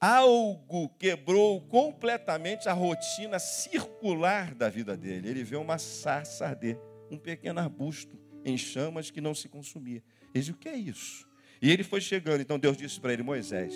[0.07, 5.29] algo quebrou completamente a rotina circular da vida dele.
[5.29, 6.79] Ele vê uma sarça arder,
[7.11, 10.03] um pequeno arbusto em chamas que não se consumia.
[10.33, 11.29] Ele diz: O que é isso?
[11.61, 12.41] E ele foi chegando.
[12.41, 13.75] Então Deus disse para ele: Moisés,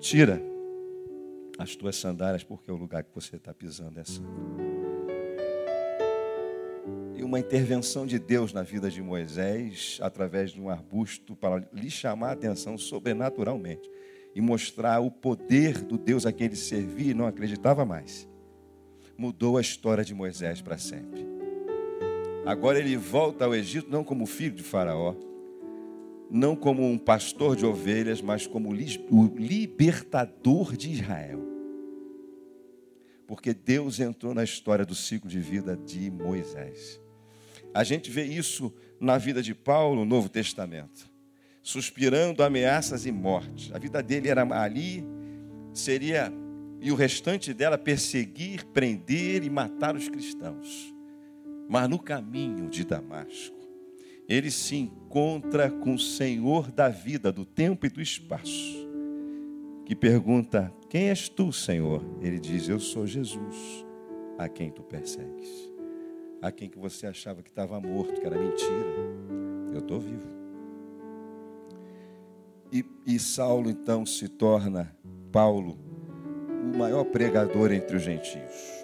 [0.00, 0.42] tira
[1.58, 4.28] as tuas sandálias, porque o lugar que você está pisando é santo.
[7.14, 11.90] E uma intervenção de Deus na vida de Moisés, através de um arbusto, para lhe
[11.90, 13.90] chamar a atenção sobrenaturalmente
[14.34, 18.28] e mostrar o poder do Deus a quem ele servia e não acreditava mais.
[19.16, 21.26] Mudou a história de Moisés para sempre.
[22.46, 25.14] Agora ele volta ao Egito não como filho de Faraó,
[26.30, 31.40] não como um pastor de ovelhas, mas como o libertador de Israel.
[33.26, 37.00] Porque Deus entrou na história do ciclo de vida de Moisés.
[37.74, 41.09] A gente vê isso na vida de Paulo no Novo Testamento,
[41.62, 43.72] suspirando ameaças e morte.
[43.74, 45.04] A vida dele era ali,
[45.72, 46.32] seria,
[46.80, 50.94] e o restante dela perseguir, prender e matar os cristãos.
[51.68, 53.56] Mas no caminho de Damasco,
[54.28, 58.88] ele se encontra com o Senhor da vida, do tempo e do espaço,
[59.84, 62.02] que pergunta: Quem és tu, Senhor?
[62.20, 63.84] Ele diz: Eu sou Jesus,
[64.38, 65.48] a quem tu persegues,
[66.40, 68.86] a quem que você achava que estava morto, que era mentira.
[69.72, 70.39] Eu estou vivo.
[72.72, 74.96] E, e Saulo então se torna,
[75.32, 75.76] Paulo,
[76.72, 78.80] o maior pregador entre os gentios.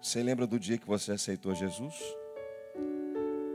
[0.00, 1.94] Você lembra do dia que você aceitou Jesus?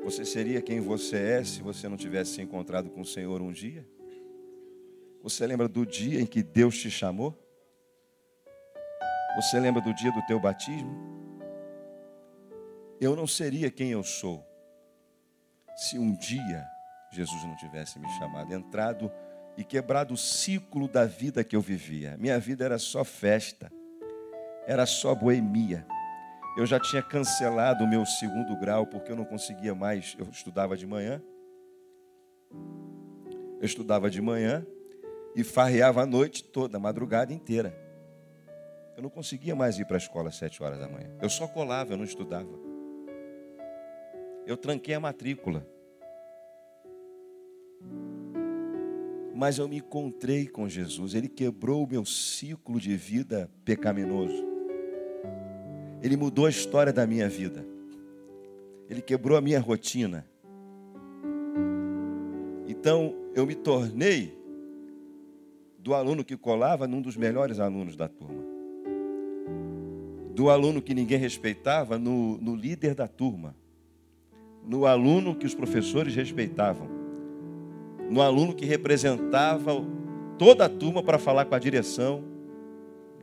[0.04, 3.52] Você seria quem você é se você não tivesse se encontrado com o Senhor um
[3.52, 3.86] dia?
[5.24, 7.38] Você lembra do dia em que Deus te chamou?
[9.36, 10.96] Você lembra do dia do teu batismo?
[13.02, 14.46] Eu não seria quem eu sou
[15.76, 16.66] se um dia
[17.18, 19.12] Jesus não tivesse me chamado, entrado
[19.58, 22.16] e quebrado o ciclo da vida que eu vivia.
[22.18, 23.72] Minha vida era só festa,
[24.66, 25.86] era só boemia
[26.58, 30.16] eu já tinha cancelado o meu segundo grau porque eu não conseguia mais.
[30.18, 31.22] Eu estudava de manhã.
[33.60, 34.66] Eu estudava de manhã
[35.36, 37.78] e farreava a noite toda, a madrugada inteira.
[38.96, 41.16] Eu não conseguia mais ir para a escola às sete horas da manhã.
[41.22, 42.50] Eu só colava, eu não estudava.
[44.48, 45.64] Eu tranquei a matrícula.
[49.38, 51.14] Mas eu me encontrei com Jesus.
[51.14, 54.44] Ele quebrou o meu ciclo de vida pecaminoso.
[56.02, 57.64] Ele mudou a história da minha vida.
[58.90, 60.26] Ele quebrou a minha rotina.
[62.68, 64.36] Então, eu me tornei
[65.78, 68.44] do aluno que colava num dos melhores alunos da turma.
[70.34, 73.56] Do aluno que ninguém respeitava, no, no líder da turma.
[74.66, 77.07] No aluno que os professores respeitavam.
[78.10, 79.74] No aluno que representava
[80.38, 82.24] toda a turma para falar com a direção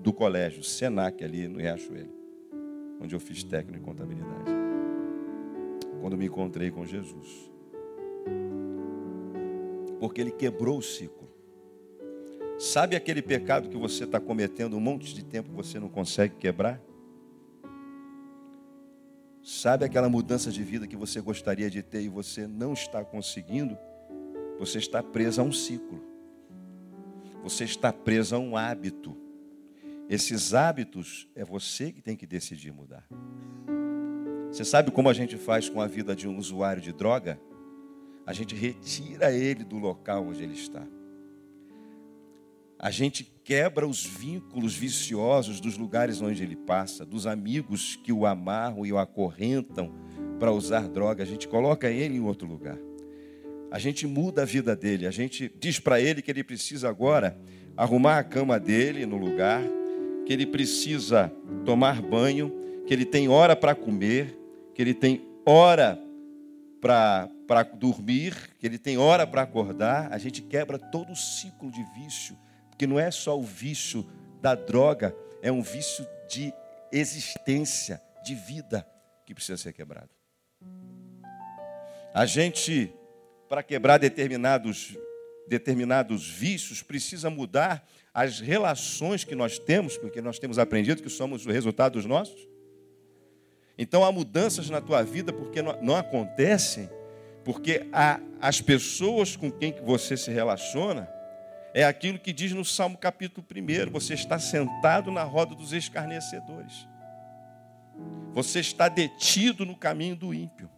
[0.01, 2.25] do colégio, Senac, ali no Riachuelo
[3.05, 4.51] onde eu fiz técnico em contabilidade.
[6.01, 7.51] Quando me encontrei com Jesus.
[10.01, 11.29] Porque ele quebrou o ciclo.
[12.59, 16.37] Sabe aquele pecado que você está cometendo um monte de tempo que você não consegue
[16.37, 16.81] quebrar?
[19.43, 23.77] Sabe aquela mudança de vida que você gostaria de ter e você não está conseguindo?
[24.59, 26.03] Você está preso a um ciclo.
[27.43, 29.17] Você está preso a um hábito.
[30.09, 33.07] Esses hábitos é você que tem que decidir mudar.
[34.51, 37.41] Você sabe como a gente faz com a vida de um usuário de droga?
[38.27, 40.87] A gente retira ele do local onde ele está.
[42.79, 48.27] A gente quebra os vínculos viciosos dos lugares onde ele passa, dos amigos que o
[48.27, 49.93] amarram e o acorrentam
[50.39, 51.23] para usar droga.
[51.23, 52.79] A gente coloca ele em outro lugar.
[53.75, 55.05] A gente muda a vida dele.
[55.05, 57.37] A gente diz para ele que ele precisa agora
[57.77, 59.61] arrumar a cama dele no lugar,
[60.25, 61.29] que ele precisa
[61.65, 62.55] tomar banho,
[62.87, 64.39] que ele tem hora para comer,
[64.77, 66.01] que ele tem hora
[66.81, 71.83] para dormir, que ele tem hora para acordar, a gente quebra todo o ciclo de
[71.97, 72.39] vício,
[72.71, 74.07] porque não é só o vício
[74.41, 76.55] da droga, é um vício de
[76.93, 78.87] existência, de vida
[79.27, 80.11] que precisa ser quebrado.
[82.15, 82.95] A gente,
[83.55, 84.99] para quebrar determinados,
[85.47, 91.47] determinados vícios, precisa mudar as relações que nós temos, porque nós temos aprendido que somos
[91.47, 92.49] o resultado dos nossos.
[93.79, 96.91] Então há mudanças na tua vida porque não, não acontecem,
[97.45, 97.87] porque
[98.41, 101.09] as pessoas com quem você se relaciona
[101.73, 106.89] é aquilo que diz no Salmo capítulo 1: você está sentado na roda dos escarnecedores,
[108.33, 110.74] você está detido no caminho do ímpio.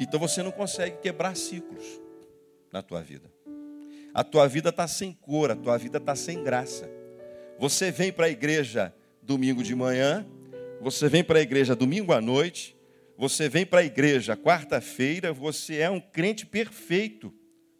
[0.00, 2.00] Então você não consegue quebrar ciclos
[2.72, 3.30] na tua vida
[4.12, 6.90] a tua vida está sem cor, a tua vida está sem graça.
[7.58, 10.26] Você vem para a igreja domingo de manhã,
[10.80, 12.76] você vem para a igreja domingo à noite,
[13.16, 17.32] você vem para a igreja quarta-feira, você é um crente perfeito.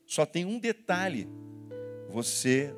[0.06, 1.28] Só tem um detalhe:
[2.08, 2.74] você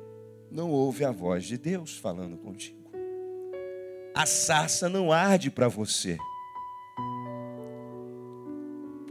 [0.49, 2.91] não ouve a voz de Deus falando contigo.
[4.15, 6.17] A sarça não arde para você.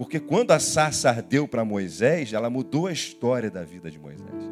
[0.02, 4.50] Porque quando a sarça ardeu para Moisés, ela mudou a história da vida de Moisés.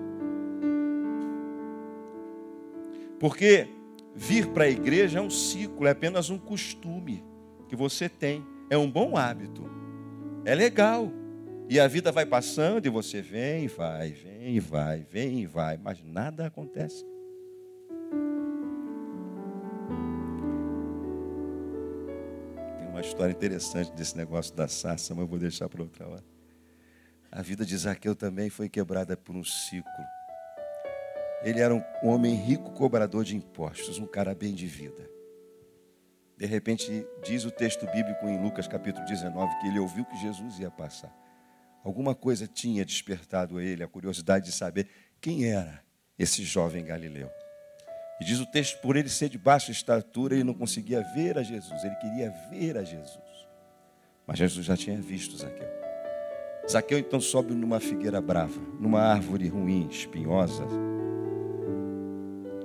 [3.18, 3.66] Porque
[4.14, 7.24] vir para a igreja é um ciclo, é apenas um costume
[7.68, 9.68] que você tem, é um bom hábito,
[10.44, 11.10] é legal.
[11.68, 16.46] E a vida vai passando e você vem vai, vem vai, vem vai, mas nada
[16.46, 17.04] acontece.
[23.00, 26.24] Uma história interessante desse negócio da sarça, mas eu vou deixar para outra hora.
[27.32, 30.04] A vida de Zaqueu também foi quebrada por um ciclo.
[31.42, 35.08] Ele era um homem rico, cobrador de impostos, um cara bem de vida.
[36.36, 40.58] De repente, diz o texto bíblico em Lucas capítulo 19 que ele ouviu que Jesus
[40.58, 41.14] ia passar.
[41.82, 44.86] Alguma coisa tinha despertado ele a curiosidade de saber
[45.22, 45.82] quem era
[46.18, 47.30] esse jovem galileu.
[48.20, 51.42] E diz o texto, por ele ser de baixa estatura, ele não conseguia ver a
[51.42, 53.18] Jesus, ele queria ver a Jesus.
[54.26, 55.68] Mas Jesus já tinha visto Zaqueu.
[56.70, 60.64] Zaqueu então sobe numa figueira brava, numa árvore ruim, espinhosa,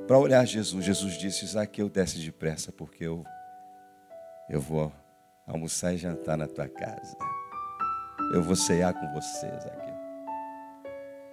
[0.06, 0.84] para olhar Jesus.
[0.86, 3.24] Jesus disse: Zaqueu, desce depressa, porque eu,
[4.50, 4.92] eu vou
[5.48, 7.18] almoçar e jantar na tua casa.
[8.34, 9.96] Eu vou cear com você, Zaqueu.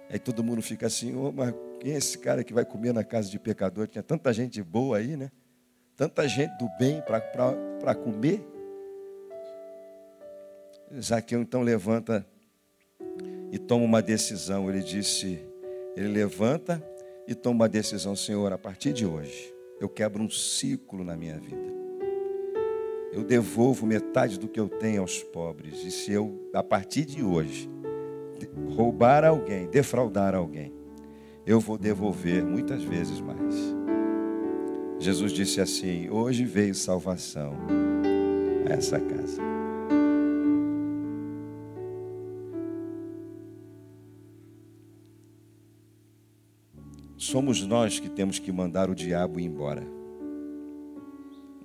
[0.09, 1.53] Aí todo mundo fica assim: oh, mas
[1.83, 3.89] quem é esse cara que vai comer na casa de pecador?
[3.89, 5.29] Tinha tanta gente boa aí, né?
[5.97, 8.41] Tanta gente do bem para comer.
[10.97, 12.25] Zaqueu então levanta
[13.51, 14.69] e toma uma decisão.
[14.69, 15.45] Ele disse:
[15.93, 16.81] ele levanta
[17.27, 21.37] e toma uma decisão, Senhor, a partir de hoje, eu quebro um ciclo na minha
[21.37, 21.73] vida.
[23.11, 25.83] Eu devolvo metade do que eu tenho aos pobres.
[25.83, 27.69] E se eu, a partir de hoje,
[28.73, 30.82] roubar alguém, defraudar alguém,
[31.45, 33.55] eu vou devolver muitas vezes mais.
[34.99, 37.53] Jesus disse assim: Hoje veio salvação
[38.69, 39.53] a essa casa.
[47.33, 49.83] somos nós que temos que mandar o diabo embora.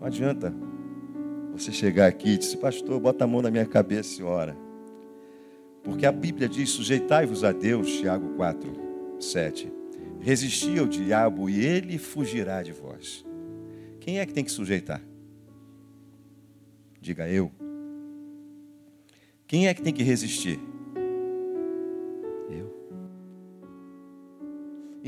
[0.00, 0.54] Não adianta
[1.52, 4.56] você chegar aqui e dizer, pastor, bota a mão na minha cabeça e ora.
[5.82, 8.87] Porque a Bíblia diz: sujeitai-vos a Deus, Tiago 4,
[9.20, 9.70] 7.
[10.20, 13.24] Resisti ao diabo e ele fugirá de vós.
[14.00, 15.02] Quem é que tem que sujeitar?
[17.00, 17.50] Diga eu.
[19.46, 20.58] Quem é que tem que resistir?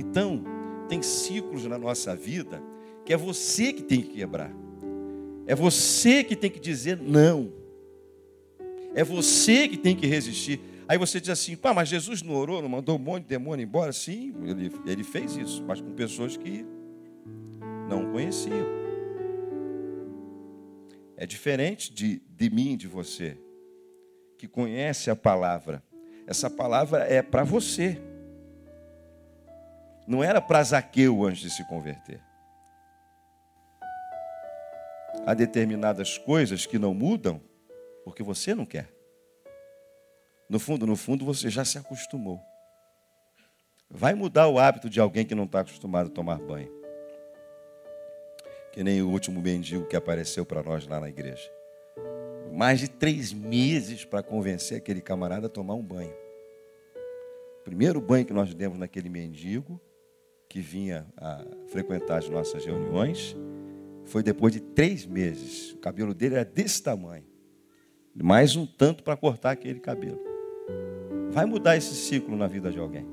[0.01, 0.43] Então,
[0.89, 2.63] tem ciclos na nossa vida
[3.05, 4.51] que é você que tem que quebrar.
[5.47, 7.53] É você que tem que dizer não.
[8.95, 10.61] É você que tem que resistir.
[10.91, 13.63] Aí você diz assim, pá, mas Jesus não orou, não mandou um monte de demônio
[13.63, 13.93] embora?
[13.93, 16.67] Sim, ele, ele fez isso, mas com pessoas que
[17.89, 18.67] não conheciam.
[21.17, 23.39] É diferente de, de mim, de você,
[24.37, 25.81] que conhece a palavra.
[26.27, 27.97] Essa palavra é para você.
[30.09, 32.21] Não era para Zaqueu antes de se converter.
[35.25, 37.41] Há determinadas coisas que não mudam
[38.05, 39.00] porque você não quer.
[40.51, 42.41] No fundo, no fundo, você já se acostumou.
[43.89, 46.69] Vai mudar o hábito de alguém que não está acostumado a tomar banho.
[48.73, 51.49] Que nem o último mendigo que apareceu para nós lá na igreja.
[52.53, 56.15] Mais de três meses para convencer aquele camarada a tomar um banho.
[57.61, 59.81] O primeiro banho que nós demos naquele mendigo
[60.49, 63.37] que vinha a frequentar as nossas reuniões,
[64.05, 65.75] foi depois de três meses.
[65.75, 67.25] O cabelo dele era desse tamanho.
[68.13, 70.30] Mais um tanto para cortar aquele cabelo.
[71.31, 73.07] Vai mudar esse ciclo na vida de alguém.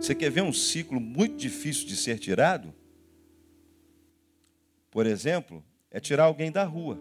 [0.00, 2.74] Você quer ver um ciclo muito difícil de ser tirado?
[4.90, 6.98] Por exemplo, é tirar alguém da rua.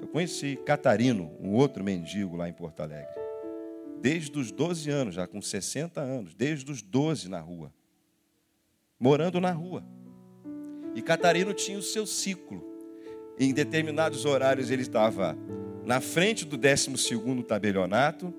[0.00, 3.18] Eu conheci Catarino, um outro mendigo lá em Porto Alegre.
[4.00, 7.72] Desde os 12 anos, já com 60 anos, desde os 12 na rua
[8.98, 9.84] morando na rua.
[10.94, 12.64] E Catarino tinha o seu ciclo.
[13.38, 15.36] Em determinados horários ele estava
[15.84, 18.34] na frente do 12 tabelionato,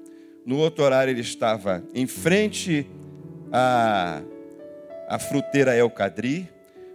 [0.49, 2.89] no outro horário ele estava em frente
[3.51, 4.23] à,
[5.07, 6.49] à fruteira El Cadri,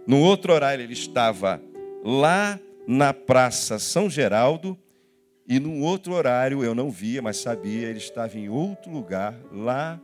[0.05, 1.61] no outro horário ele estava
[2.03, 4.77] lá na Praça São Geraldo,
[5.47, 10.01] e num outro horário eu não via, mas sabia, ele estava em outro lugar, lá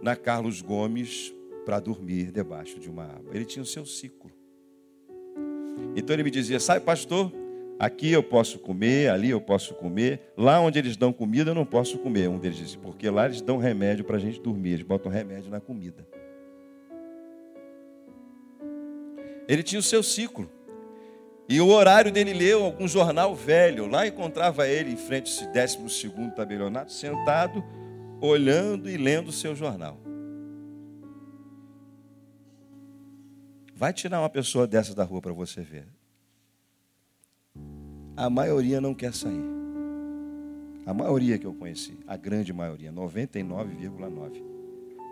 [0.00, 1.34] na Carlos Gomes,
[1.66, 3.36] para dormir debaixo de uma árvore.
[3.36, 4.32] Ele tinha o seu ciclo.
[5.94, 7.30] Então ele me dizia: Sabe, pastor,
[7.78, 10.32] Aqui eu posso comer, ali eu posso comer.
[10.36, 12.28] Lá onde eles dão comida, eu não posso comer.
[12.28, 14.72] Um deles disse, porque lá eles dão remédio para a gente dormir.
[14.72, 16.06] Eles botam remédio na comida.
[19.46, 20.50] Ele tinha o seu ciclo.
[21.48, 23.86] E o horário dele leu algum jornal velho.
[23.86, 27.62] Lá encontrava ele em frente ao 12 tabelionato, sentado,
[28.20, 30.00] olhando e lendo o seu jornal.
[33.74, 35.86] Vai tirar uma pessoa dessa da rua para você ver.
[38.16, 39.44] A maioria não quer sair.
[40.86, 44.42] A maioria que eu conheci, a grande maioria, 99,9.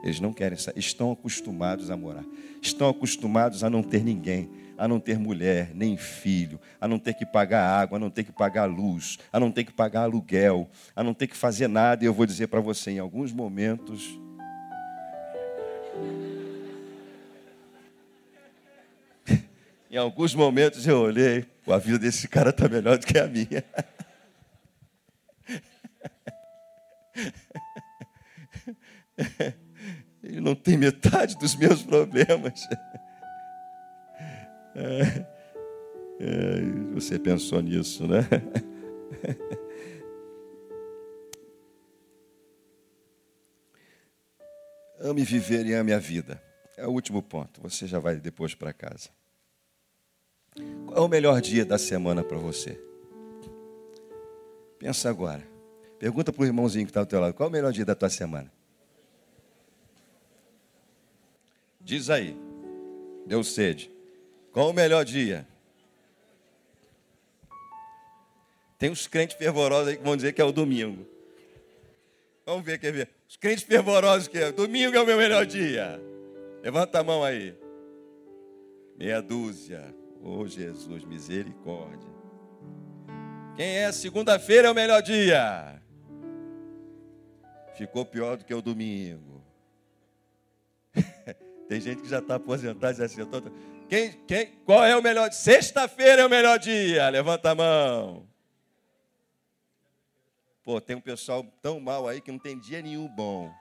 [0.03, 2.25] Eles não querem sair, estão acostumados a morar.
[2.63, 4.49] Estão acostumados a não ter ninguém,
[4.79, 8.25] a não ter mulher, nem filho, a não ter que pagar água, a não ter
[8.25, 12.05] que pagar luz, a não ter que pagar aluguel, a não ter que fazer nada.
[12.05, 14.19] E eu vou dizer para você, em alguns momentos,
[19.91, 23.65] Em alguns momentos eu olhei, a vida desse cara está melhor do que a minha.
[30.23, 32.67] Ele não tem metade dos meus problemas.
[34.75, 35.25] É,
[36.21, 36.61] é,
[36.93, 38.21] você pensou nisso, né?
[44.99, 46.43] Ame viver e ame a vida.
[46.77, 47.61] É o último ponto.
[47.61, 49.11] Você já vai depois para casa.
[50.87, 52.81] Qual é o melhor dia da semana para você?
[54.79, 55.47] Pensa agora.
[55.99, 57.35] Pergunta para o irmãozinho que está ao teu lado.
[57.35, 58.53] Qual é o melhor dia da tua semana?
[61.81, 62.37] Diz aí.
[63.27, 63.91] Deu sede.
[64.53, 65.47] Qual o melhor dia?
[68.79, 71.07] Tem uns crentes fervorosos aí que vão dizer que é o domingo.
[72.45, 73.09] Vamos ver, quer ver?
[73.29, 74.53] Os crentes fervorosos que é.
[74.53, 76.01] Domingo é o meu melhor dia.
[76.63, 77.55] Levanta a mão aí.
[78.97, 80.04] Meia dúzia.
[80.27, 82.09] Oh, Jesus, misericórdia.
[83.55, 85.83] Quem é segunda-feira é o melhor dia.
[87.75, 89.45] Ficou pior do que o domingo.
[91.69, 93.43] Tem gente que já está aposentado e diz assim, tô...
[93.87, 95.39] quem, quem, qual é o melhor dia?
[95.39, 97.07] Sexta-feira é o melhor dia.
[97.11, 98.27] Levanta a mão.
[100.65, 103.53] Pô, tem um pessoal tão mal aí que não tem dia nenhum bom.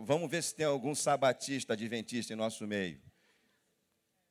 [0.00, 3.00] Vamos ver se tem algum sabatista, adventista em nosso meio.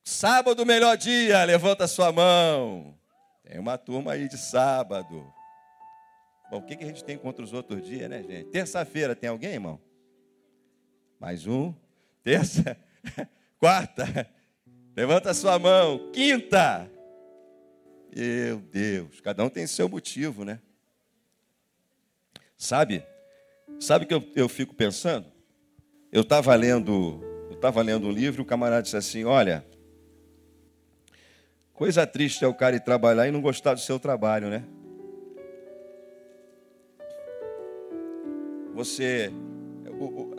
[0.03, 2.97] Sábado, melhor dia, levanta sua mão.
[3.43, 5.34] Tem uma turma aí de sábado.
[6.49, 8.49] Bom, o que, a gente tem contra os outros dias, né, gente?
[8.49, 9.82] Terça-feira, tem alguém, irmão?
[11.20, 11.74] Mais um.
[12.24, 12.78] Terça.
[13.59, 14.30] Quarta.
[14.95, 16.11] Levanta sua mão.
[16.11, 16.89] Quinta.
[18.15, 20.59] Meu Deus, cada um tem seu motivo, né?
[22.57, 23.05] Sabe?
[23.80, 25.37] Sabe que eu, eu fico pensando?
[26.18, 29.63] Eu estava lendo, eu estava lendo um livro, o camarada disse assim: Olha,
[31.72, 34.63] coisa triste é o cara ir trabalhar e não gostar do seu trabalho, né?
[38.74, 39.32] Você,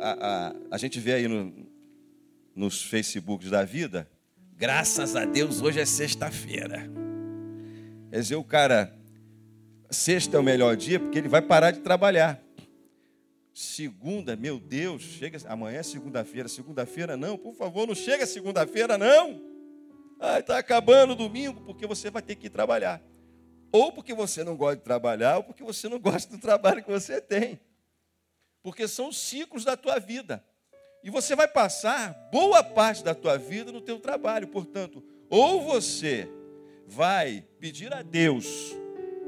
[0.01, 1.55] a, a, a gente vê aí no,
[2.57, 4.11] nos Facebooks da vida,
[4.57, 6.91] graças a Deus hoje é sexta-feira.
[8.11, 8.93] Quer dizer, o cara,
[9.89, 12.48] sexta é o melhor dia porque ele vai parar de trabalhar.
[13.59, 16.49] Segunda, meu Deus, chega amanhã é segunda-feira.
[16.49, 19.43] Segunda-feira não, por favor, não chega segunda-feira não.
[20.21, 23.03] Ah, está acabando o domingo porque você vai ter que ir trabalhar.
[23.73, 26.91] Ou porque você não gosta de trabalhar, ou porque você não gosta do trabalho que
[26.91, 27.59] você tem.
[28.63, 30.45] Porque são os ciclos da tua vida.
[31.03, 34.47] E você vai passar boa parte da tua vida no teu trabalho.
[34.47, 36.29] Portanto, ou você
[36.87, 38.47] vai pedir a Deus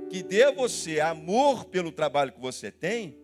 [0.08, 3.19] que dê a você amor pelo trabalho que você tem,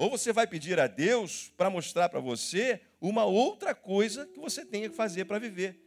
[0.00, 4.64] ou você vai pedir a Deus para mostrar para você uma outra coisa que você
[4.64, 5.78] tenha que fazer para viver.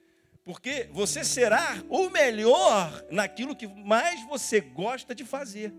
[0.44, 5.74] Porque você será o melhor naquilo que mais você gosta de fazer.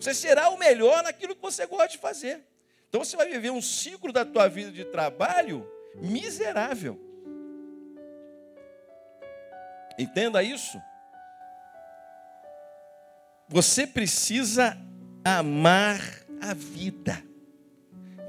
[0.00, 2.42] Você será o melhor naquilo que você gosta de fazer.
[2.88, 6.98] Então você vai viver um ciclo da tua vida de trabalho miserável.
[9.98, 10.80] Entenda isso.
[13.46, 14.74] Você precisa
[15.24, 16.00] amar
[16.40, 17.22] a vida.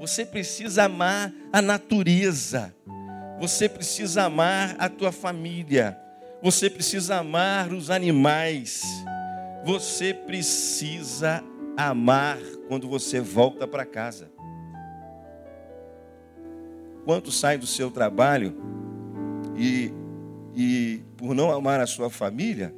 [0.00, 2.74] Você precisa amar a natureza.
[3.40, 5.98] Você precisa amar a tua família.
[6.42, 8.82] Você precisa amar os animais.
[9.64, 11.42] Você precisa
[11.76, 12.38] amar
[12.68, 14.30] quando você volta para casa.
[17.04, 18.56] Quanto sai do seu trabalho
[19.56, 19.92] e,
[20.54, 22.74] e por não amar a sua família,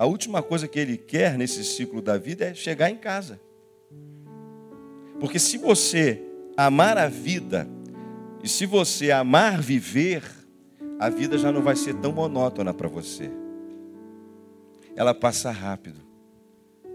[0.00, 3.38] a última coisa que ele quer nesse ciclo da vida é chegar em casa.
[5.20, 6.22] Porque se você
[6.56, 7.68] amar a vida,
[8.42, 10.22] e se você amar viver,
[10.98, 13.30] a vida já não vai ser tão monótona para você.
[14.96, 16.00] Ela passa rápido.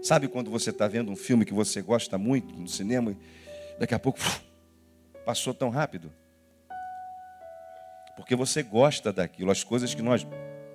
[0.02, 3.16] Sabe quando você está vendo um filme que você gosta muito no cinema e
[3.78, 4.18] daqui a pouco
[5.24, 6.12] passou tão rápido?
[8.16, 9.52] Porque você gosta daquilo.
[9.52, 10.26] As coisas que nós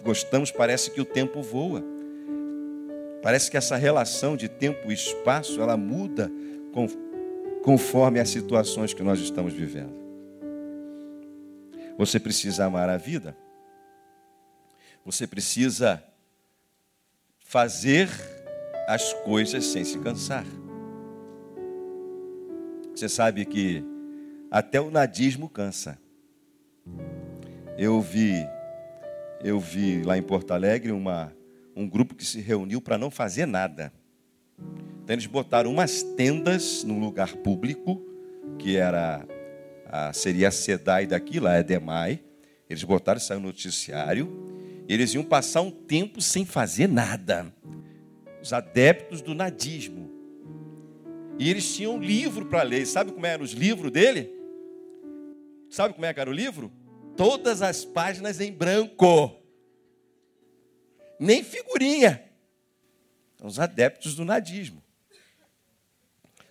[0.02, 2.00] gostamos parece que o tempo voa.
[3.22, 6.32] Parece que essa relação de tempo e espaço ela muda
[7.64, 9.94] conforme as situações que nós estamos vivendo.
[11.98, 13.38] Você precisa amar a vida.
[15.06, 16.04] Você precisa
[17.40, 18.10] fazer
[18.88, 20.46] as coisas sem se cansar.
[22.96, 23.84] Você sabe que
[24.50, 25.98] até o nadismo cansa.
[27.78, 28.34] Eu vi,
[29.44, 31.34] eu vi lá em Porto Alegre uma,
[31.76, 33.92] um grupo que se reuniu para não fazer nada.
[35.04, 38.02] Então eles botaram umas tendas num lugar público,
[38.58, 39.26] que era
[39.86, 42.24] a, seria a SEDAI daqui, lá é DEMAI.
[42.70, 44.50] Eles botaram, saiu no noticiário.
[44.88, 47.54] Eles iam passar um tempo sem fazer nada.
[48.42, 50.10] Os adeptos do nadismo.
[51.38, 52.86] E eles tinham um livro para ler.
[52.86, 54.32] Sabe como eram os livros dele?
[55.70, 56.72] Sabe como é era o livro?
[57.18, 59.41] Todas as páginas em branco.
[61.22, 62.20] Nem figurinha.
[63.44, 64.82] Os adeptos do nadismo.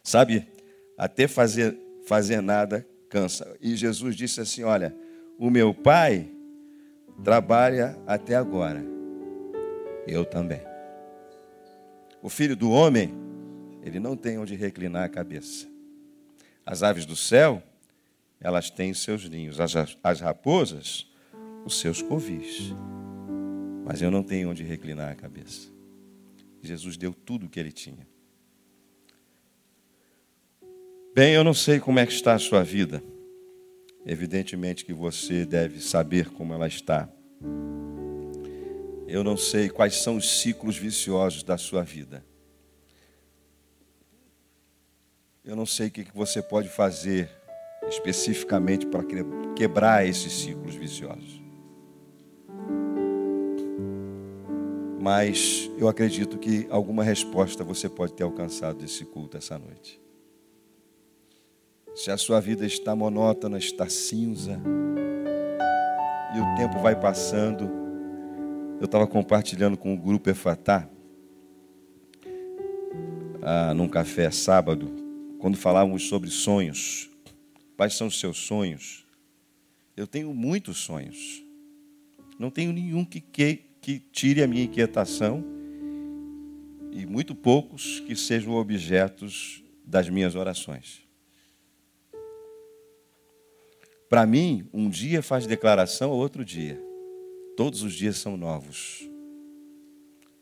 [0.00, 0.46] Sabe,
[0.96, 3.56] até fazer, fazer nada cansa.
[3.60, 4.94] E Jesus disse assim: Olha,
[5.36, 6.30] o meu pai
[7.24, 8.80] trabalha até agora,
[10.06, 10.60] eu também.
[12.22, 13.12] O filho do homem,
[13.82, 15.66] ele não tem onde reclinar a cabeça.
[16.64, 17.60] As aves do céu,
[18.40, 21.10] elas têm seus ninhos, as, as raposas,
[21.64, 22.72] os seus covis.
[23.90, 25.68] Mas eu não tenho onde reclinar a cabeça.
[26.62, 28.06] Jesus deu tudo o que ele tinha.
[31.12, 33.02] Bem, eu não sei como é que está a sua vida.
[34.06, 37.08] Evidentemente que você deve saber como ela está.
[39.08, 42.24] Eu não sei quais são os ciclos viciosos da sua vida.
[45.44, 47.28] Eu não sei o que você pode fazer
[47.88, 49.02] especificamente para
[49.56, 51.39] quebrar esses ciclos viciosos.
[55.00, 60.00] Mas eu acredito que alguma resposta você pode ter alcançado desse culto essa noite
[61.94, 64.60] se a sua vida está monótona, está cinza,
[66.34, 67.70] e o tempo vai passando.
[68.80, 70.88] Eu estava compartilhando com o grupo Efatá,
[73.42, 74.90] ah, num café sábado,
[75.38, 77.10] quando falávamos sobre sonhos.
[77.76, 79.06] Quais são os seus sonhos?
[79.96, 81.44] Eu tenho muitos sonhos.
[82.38, 85.44] Não tenho nenhum que, que, que tire a minha inquietação
[86.92, 91.08] e muito poucos que sejam objetos das minhas orações.
[94.08, 96.82] Para mim, um dia faz declaração outro dia.
[97.56, 99.08] Todos os dias são novos.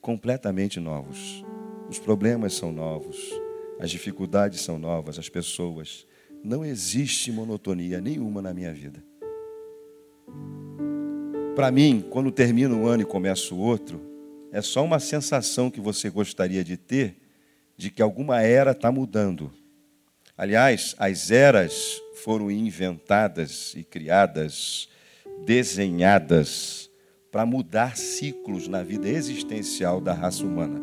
[0.01, 1.45] Completamente novos.
[1.89, 3.19] Os problemas são novos.
[3.79, 5.19] As dificuldades são novas.
[5.19, 6.07] As pessoas.
[6.43, 9.05] Não existe monotonia nenhuma na minha vida.
[11.59, 14.01] Para mim, quando termina um ano e começa o outro,
[14.53, 17.17] é só uma sensação que você gostaria de ter
[17.77, 19.51] de que alguma era está mudando.
[20.37, 24.89] Aliás, as eras foram inventadas e criadas,
[25.45, 26.89] desenhadas
[27.29, 30.81] para mudar ciclos na vida existencial da raça humana.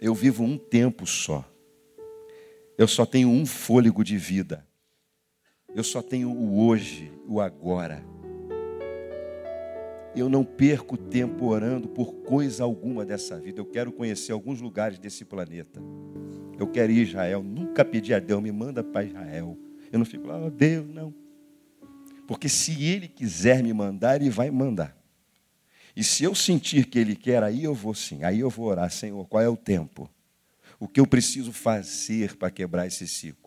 [0.00, 1.44] Eu vivo um tempo só.
[2.78, 4.64] Eu só tenho um fôlego de vida.
[5.74, 8.04] Eu só tenho o hoje, o agora.
[10.14, 13.60] Eu não perco tempo orando por coisa alguma dessa vida.
[13.60, 15.80] Eu quero conhecer alguns lugares desse planeta.
[16.58, 17.42] Eu quero ir a Israel.
[17.42, 19.56] Nunca pedi a Deus, me manda para Israel.
[19.90, 21.14] Eu não fico lá, oh, Deus, não.
[22.26, 24.94] Porque se Ele quiser me mandar, Ele vai mandar.
[25.96, 28.24] E se eu sentir que Ele quer, aí eu vou sim.
[28.24, 30.08] Aí eu vou orar, Senhor, qual é o tempo?
[30.78, 33.41] O que eu preciso fazer para quebrar esse ciclo?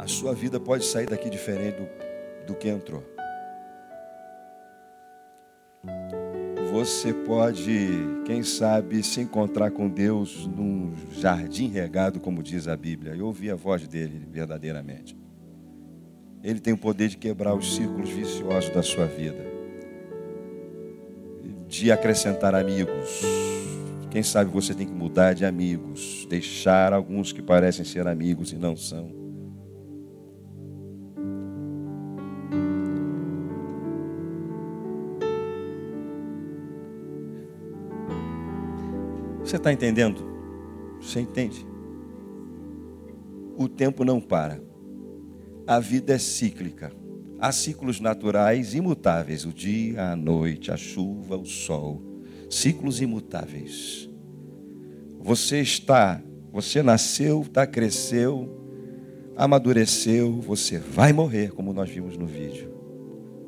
[0.00, 3.04] A sua vida pode sair daqui diferente do, do que entrou.
[6.72, 7.88] Você pode,
[8.24, 13.50] quem sabe, se encontrar com Deus num jardim regado, como diz a Bíblia, e ouvir
[13.50, 15.14] a voz dele verdadeiramente.
[16.42, 19.44] Ele tem o poder de quebrar os círculos viciosos da sua vida,
[21.68, 23.20] de acrescentar amigos.
[24.10, 28.56] Quem sabe você tem que mudar de amigos, deixar alguns que parecem ser amigos e
[28.56, 29.19] não são.
[39.50, 40.24] Você está entendendo?
[41.00, 41.66] Você entende?
[43.56, 44.62] o tempo não para.
[45.66, 46.92] A vida é cíclica.
[47.38, 52.00] Há ciclos naturais imutáveis: o dia, a noite, a chuva, o sol.
[52.48, 54.08] Ciclos imutáveis.
[55.18, 56.22] Você está,
[56.52, 58.48] você nasceu, está, cresceu,
[59.36, 62.72] amadureceu, você vai morrer, como nós vimos no vídeo.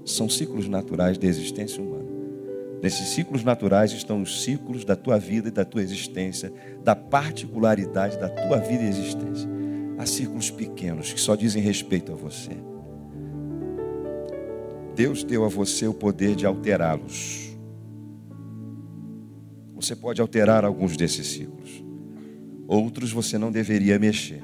[0.05, 2.02] São ciclos naturais da existência humana.
[2.83, 6.53] Nesses ciclos naturais estão os ciclos da tua vida e da tua existência,
[6.83, 9.49] da particularidade da tua vida e existência.
[9.97, 12.51] Há ciclos pequenos que só dizem respeito a você.
[14.97, 17.57] Deus deu a você o poder de alterá-los.
[19.77, 21.85] Você pode alterar alguns desses ciclos.
[22.67, 24.43] Outros você não deveria mexer.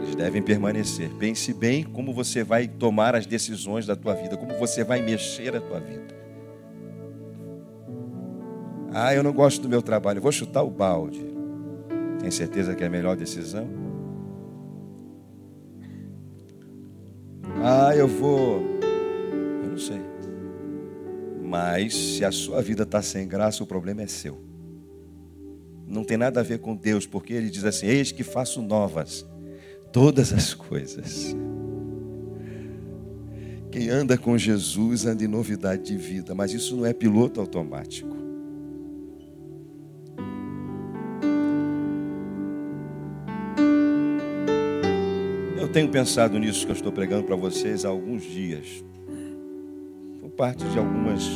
[0.00, 1.10] Eles devem permanecer.
[1.18, 5.56] Pense bem como você vai tomar as decisões da tua vida, como você vai mexer
[5.56, 6.13] a tua vida.
[8.96, 11.20] Ah, eu não gosto do meu trabalho, vou chutar o balde.
[12.20, 13.68] Tem certeza que é a melhor decisão?
[17.60, 18.62] Ah, eu vou.
[19.64, 20.00] Eu não sei.
[21.42, 24.40] Mas se a sua vida está sem graça, o problema é seu.
[25.88, 29.26] Não tem nada a ver com Deus, porque Ele diz assim: Eis que faço novas
[29.92, 31.34] todas as coisas.
[33.72, 38.13] Quem anda com Jesus anda em novidade de vida, mas isso não é piloto automático.
[45.74, 48.84] Tenho pensado nisso que eu estou pregando para vocês há alguns dias.
[50.20, 51.28] Foi parte de algumas,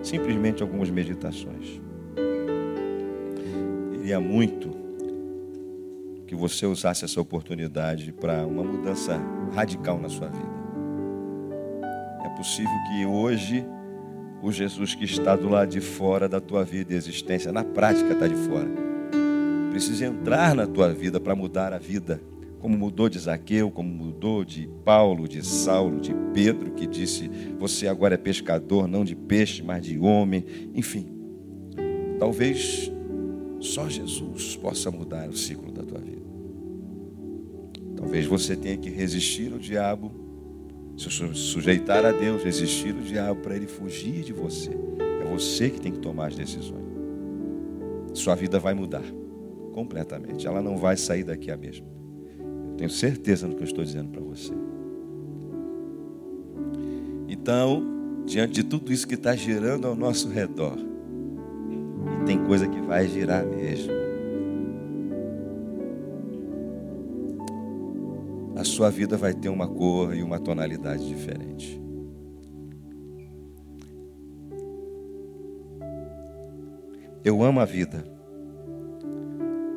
[0.00, 1.80] simplesmente algumas meditações.
[3.90, 4.70] Queria muito
[6.28, 9.20] que você usasse essa oportunidade para uma mudança
[9.52, 10.56] radical na sua vida.
[12.24, 13.66] É possível que hoje
[14.40, 18.12] o Jesus que está do lado de fora da tua vida e existência, na prática
[18.12, 18.68] está de fora,
[19.72, 22.20] precise entrar na tua vida para mudar a vida
[22.60, 27.86] como mudou de Zaqueu, como mudou de Paulo, de Saulo, de Pedro, que disse: Você
[27.86, 30.44] agora é pescador, não de peixe, mas de homem.
[30.74, 31.06] Enfim,
[32.18, 32.90] talvez
[33.60, 36.26] só Jesus possa mudar o ciclo da tua vida.
[37.96, 40.12] Talvez você tenha que resistir ao diabo,
[40.96, 44.70] se sujeitar a Deus, resistir ao diabo para ele fugir de você.
[45.20, 46.86] É você que tem que tomar as decisões.
[48.14, 49.04] Sua vida vai mudar
[49.72, 50.46] completamente.
[50.46, 51.95] Ela não vai sair daqui a mesma.
[52.76, 54.52] Tenho certeza do que eu estou dizendo para você.
[57.28, 57.82] Então,
[58.26, 63.08] diante de tudo isso que está girando ao nosso redor, e tem coisa que vai
[63.08, 63.92] girar mesmo,
[68.56, 71.80] a sua vida vai ter uma cor e uma tonalidade diferente.
[77.24, 78.04] Eu amo a vida.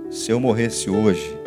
[0.10, 1.39] Se eu morresse hoje,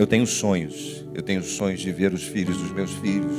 [0.00, 1.06] Eu tenho sonhos.
[1.12, 3.36] Eu tenho sonhos de ver os filhos dos meus filhos.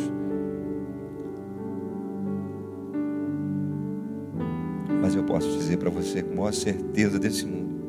[5.01, 7.81] Mas eu posso dizer para você com a maior certeza desse mundo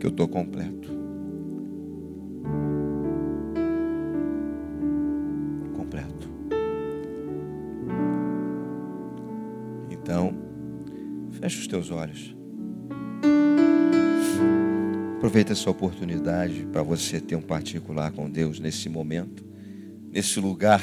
[0.00, 0.88] que eu estou completo.
[5.76, 6.30] Completo.
[9.90, 10.32] Então,
[11.32, 12.35] feche os teus olhos.
[15.26, 19.44] Aproveita essa oportunidade para você ter um particular com Deus nesse momento,
[20.12, 20.80] nesse lugar.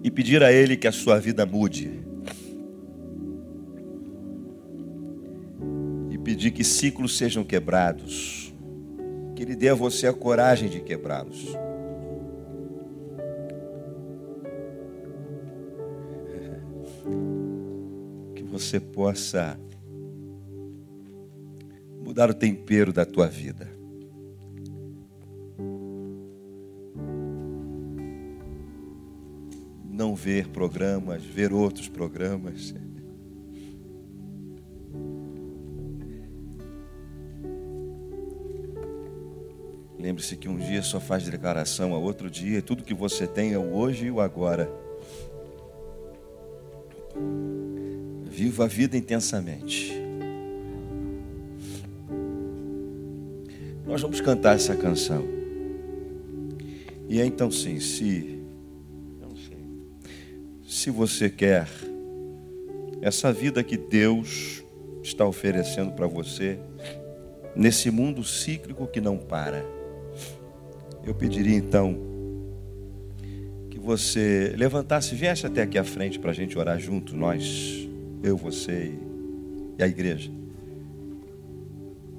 [0.00, 1.90] E pedir a Ele que a sua vida mude.
[6.12, 8.54] E pedir que ciclos sejam quebrados.
[9.34, 11.65] Que Ele dê a você a coragem de quebrá-los.
[18.76, 19.58] Você possa
[22.04, 23.68] mudar o tempero da tua vida.
[29.90, 32.74] Não ver programas, ver outros programas.
[39.98, 43.58] Lembre-se que um dia só faz declaração a outro dia, tudo que você tem é
[43.58, 44.70] o hoje e o agora.
[48.36, 49.92] Viva a vida intensamente.
[53.86, 55.24] Nós vamos cantar essa canção.
[57.08, 58.36] E é então sim, se
[60.86, 61.66] se você quer
[63.00, 64.62] essa vida que Deus
[65.02, 66.58] está oferecendo para você
[67.54, 69.64] nesse mundo cíclico que não para.
[71.04, 71.98] eu pediria então
[73.70, 77.85] que você levantasse, viesse até aqui à frente para a gente orar junto, nós,
[78.22, 78.92] eu, você
[79.78, 80.30] e a igreja.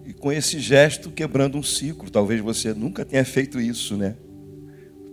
[0.06, 4.16] E com esse gesto quebrando um ciclo, talvez você nunca tenha feito isso, né?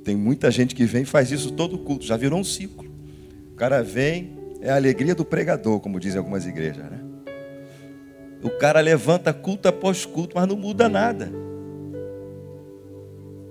[0.05, 2.89] Tem muita gente que vem e faz isso todo culto, já virou um ciclo.
[3.53, 7.01] O cara vem, é a alegria do pregador, como dizem algumas igrejas, né?
[8.43, 11.33] O cara levanta culto após culto, mas não muda nada.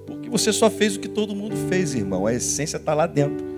[0.06, 2.28] Porque você só fez o que todo mundo fez, irmão.
[2.28, 3.53] A essência está lá dentro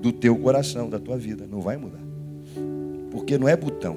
[0.00, 1.46] do teu coração, da tua vida.
[1.46, 2.02] Não vai mudar.
[3.10, 3.96] Porque não é botão.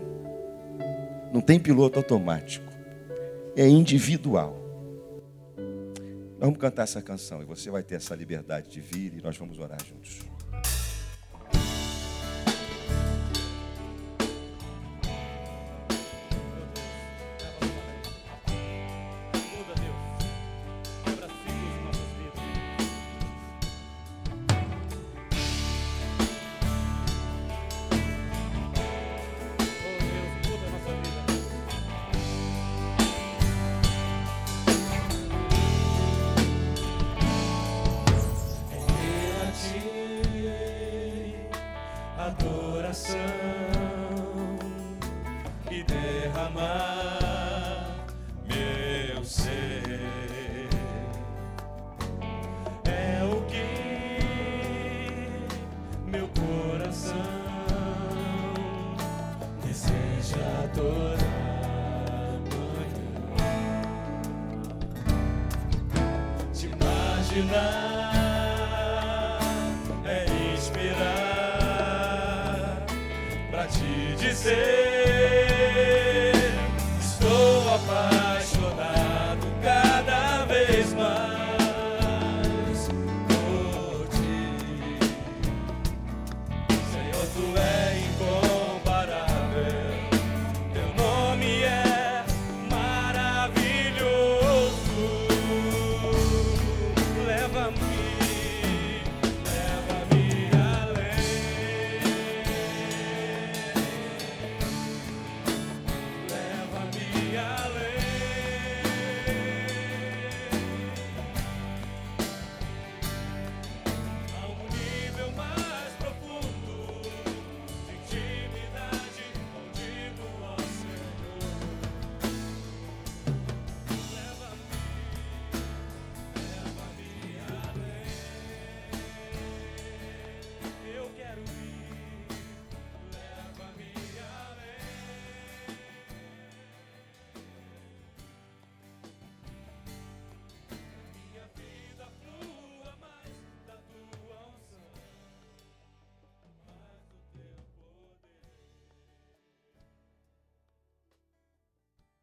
[1.33, 2.71] Não tem piloto automático.
[3.55, 4.57] É individual.
[6.39, 9.59] Vamos cantar essa canção e você vai ter essa liberdade de vir e nós vamos
[9.59, 10.19] orar juntos.